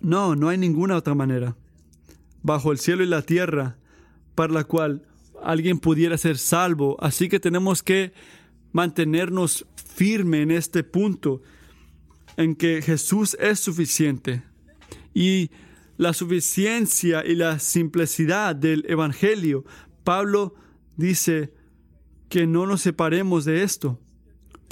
No, 0.00 0.36
no 0.36 0.48
hay 0.48 0.58
ninguna 0.58 0.96
otra 0.96 1.14
manera 1.14 1.56
bajo 2.42 2.72
el 2.72 2.78
cielo 2.78 3.02
y 3.02 3.06
la 3.06 3.22
tierra 3.22 3.78
para 4.34 4.52
la 4.52 4.64
cual 4.64 5.06
alguien 5.42 5.78
pudiera 5.78 6.18
ser 6.18 6.36
salvo. 6.36 6.96
Así 7.00 7.28
que 7.28 7.40
tenemos 7.40 7.82
que 7.82 8.12
mantenernos 8.72 9.66
firme 9.76 10.42
en 10.42 10.50
este 10.50 10.84
punto 10.84 11.42
en 12.36 12.54
que 12.54 12.82
Jesús 12.82 13.36
es 13.40 13.60
suficiente. 13.60 14.42
Y 15.14 15.50
la 15.96 16.12
suficiencia 16.12 17.24
y 17.24 17.34
la 17.34 17.58
simplicidad 17.60 18.56
del 18.56 18.84
Evangelio, 18.88 19.64
Pablo 20.02 20.54
dice 20.96 21.54
que 22.28 22.46
no 22.46 22.66
nos 22.66 22.82
separemos 22.82 23.44
de 23.44 23.62
esto 23.62 24.00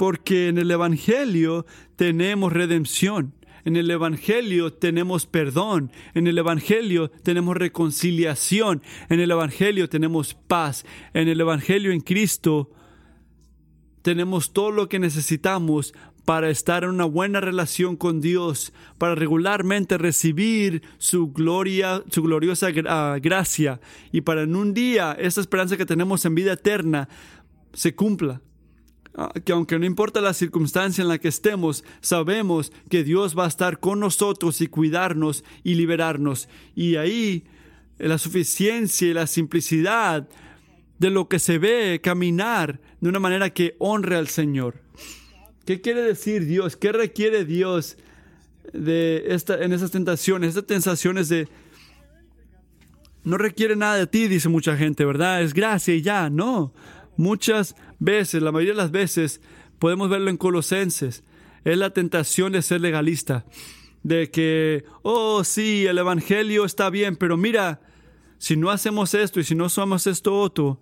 porque 0.03 0.49
en 0.49 0.57
el 0.57 0.69
Evangelio 0.69 1.65
tenemos 1.95 2.51
redención. 2.51 3.33
En 3.63 3.77
el 3.77 3.89
Evangelio 3.89 4.73
tenemos 4.73 5.25
perdón, 5.25 5.93
en 6.13 6.27
el 6.27 6.37
Evangelio 6.37 7.09
tenemos 7.09 7.55
reconciliación, 7.55 8.81
en 9.07 9.21
el 9.21 9.31
Evangelio 9.31 9.87
tenemos 9.87 10.33
paz, 10.33 10.85
en 11.13 11.29
el 11.29 11.39
Evangelio 11.39 11.93
en 11.93 12.01
Cristo 12.01 12.69
tenemos 14.01 14.51
todo 14.51 14.71
lo 14.71 14.89
que 14.89 14.99
necesitamos 14.99 15.93
para 16.25 16.49
estar 16.49 16.83
en 16.83 16.89
una 16.89 17.05
buena 17.05 17.39
relación 17.39 17.95
con 17.95 18.19
Dios, 18.19 18.73
para 18.97 19.15
regularmente 19.15 19.97
recibir 19.97 20.83
su 20.97 21.31
gloria, 21.31 22.03
su 22.09 22.23
gloriosa 22.23 22.67
ah, 22.89 23.19
gracia 23.21 23.79
y 24.11 24.19
para 24.19 24.41
en 24.41 24.57
un 24.57 24.73
día 24.73 25.15
esa 25.17 25.39
esperanza 25.39 25.77
que 25.77 25.85
tenemos 25.85 26.25
en 26.25 26.35
vida 26.35 26.51
eterna 26.51 27.07
se 27.71 27.95
cumpla. 27.95 28.41
Ah, 29.15 29.31
que 29.45 29.51
aunque 29.51 29.77
no 29.77 29.85
importa 29.85 30.21
la 30.21 30.33
circunstancia 30.33 31.03
en 31.03 31.07
la 31.07 31.19
que 31.19 31.27
estemos, 31.27 31.83
sabemos 32.01 32.71
que 32.89 33.03
Dios 33.03 33.37
va 33.37 33.45
a 33.45 33.47
estar 33.47 33.79
con 33.79 33.99
nosotros 33.99 34.59
y 34.61 34.67
cuidarnos 34.67 35.43
y 35.63 35.75
liberarnos. 35.75 36.49
Y 36.75 36.95
ahí 36.95 37.43
la 37.99 38.17
suficiencia 38.17 39.07
y 39.07 39.13
la 39.13 39.27
simplicidad 39.27 40.27
de 40.97 41.09
lo 41.11 41.27
que 41.27 41.37
se 41.37 41.59
ve 41.59 41.99
caminar 42.01 42.79
de 43.01 43.09
una 43.09 43.19
manera 43.19 43.51
que 43.51 43.75
honre 43.77 44.15
al 44.15 44.29
Señor. 44.29 44.81
¿Qué 45.65 45.79
quiere 45.79 46.01
decir 46.01 46.45
Dios? 46.45 46.75
¿Qué 46.75 46.91
requiere 46.91 47.45
Dios 47.45 47.97
de 48.73 49.25
esta, 49.27 49.63
en 49.63 49.73
esas 49.73 49.91
tentaciones? 49.91 50.49
Estas 50.49 50.65
tentaciones 50.65 51.29
de... 51.29 51.47
No 53.23 53.37
requiere 53.37 53.75
nada 53.75 53.95
de 53.95 54.07
ti, 54.07 54.27
dice 54.27 54.49
mucha 54.49 54.75
gente, 54.75 55.05
¿verdad? 55.05 55.41
Es 55.43 55.53
gracia 55.53 55.93
y 55.93 56.01
ya. 56.01 56.29
No, 56.29 56.73
Muchas 57.17 57.75
veces, 57.99 58.41
la 58.41 58.51
mayoría 58.51 58.73
de 58.73 58.77
las 58.77 58.91
veces, 58.91 59.41
podemos 59.79 60.09
verlo 60.09 60.29
en 60.29 60.37
Colosenses, 60.37 61.23
es 61.63 61.77
la 61.77 61.91
tentación 61.91 62.51
de 62.51 62.61
ser 62.61 62.81
legalista, 62.81 63.45
de 64.03 64.29
que, 64.31 64.85
oh 65.01 65.43
sí, 65.43 65.85
el 65.85 65.97
Evangelio 65.97 66.65
está 66.65 66.89
bien, 66.89 67.15
pero 67.15 67.37
mira, 67.37 67.81
si 68.37 68.57
no 68.57 68.69
hacemos 68.69 69.13
esto 69.13 69.39
y 69.39 69.43
si 69.43 69.55
no 69.55 69.69
somos 69.69 70.07
esto 70.07 70.37
otro, 70.37 70.79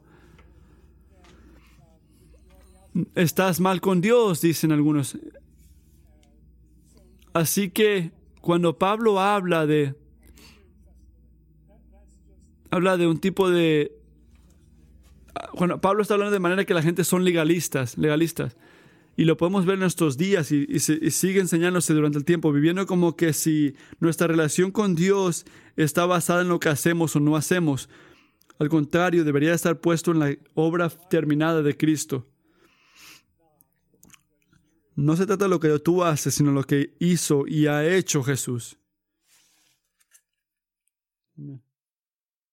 estás 3.15 3.59
mal 3.59 3.81
con 3.81 4.01
Dios, 4.01 4.41
dicen 4.41 4.71
algunos. 4.71 5.17
Así 7.33 7.69
que 7.69 8.11
cuando 8.41 8.77
Pablo 8.77 9.19
habla 9.19 9.65
de 9.65 9.95
habla 12.71 12.97
de 12.97 13.07
un 13.07 13.19
tipo 13.19 13.49
de 13.49 14.00
bueno, 15.53 15.81
Pablo 15.81 16.01
está 16.01 16.15
hablando 16.15 16.31
de 16.33 16.39
manera 16.39 16.65
que 16.65 16.73
la 16.73 16.83
gente 16.83 17.03
son 17.03 17.23
legalistas, 17.23 17.97
legalistas. 17.97 18.57
Y 19.17 19.25
lo 19.25 19.37
podemos 19.37 19.65
ver 19.65 19.75
en 19.75 19.81
nuestros 19.81 20.17
días 20.17 20.51
y, 20.51 20.79
sigue 20.79 21.41
enseñándose 21.41 21.93
durante 21.93 22.17
el 22.17 22.25
tiempo, 22.25 22.51
viviendo 22.51 22.85
como 22.85 23.15
que 23.15 23.33
si 23.33 23.75
nuestra 23.99 24.27
relación 24.27 24.71
con 24.71 24.95
Dios 24.95 25.45
está 25.75 26.05
basada 26.05 26.41
en 26.41 26.47
lo 26.47 26.59
que 26.59 26.69
hacemos 26.69 27.15
o 27.15 27.19
no 27.19 27.35
hacemos. 27.35 27.89
Al 28.57 28.69
contrario, 28.69 29.23
debería 29.23 29.53
estar 29.53 29.79
puesto 29.79 30.11
en 30.11 30.19
la 30.19 30.35
obra 30.53 30.89
terminada 30.89 31.61
de 31.61 31.75
Cristo. 31.75 32.27
No 34.95 35.15
se 35.15 35.25
trata 35.25 35.45
de 35.45 35.49
lo 35.49 35.59
que 35.59 35.77
tú 35.79 36.03
haces, 36.03 36.35
sino 36.35 36.51
lo 36.51 36.63
que 36.63 36.95
hizo 36.99 37.45
y 37.47 37.67
ha 37.67 37.85
hecho 37.85 38.23
Jesús. 38.23 38.77
Amén. 41.37 41.61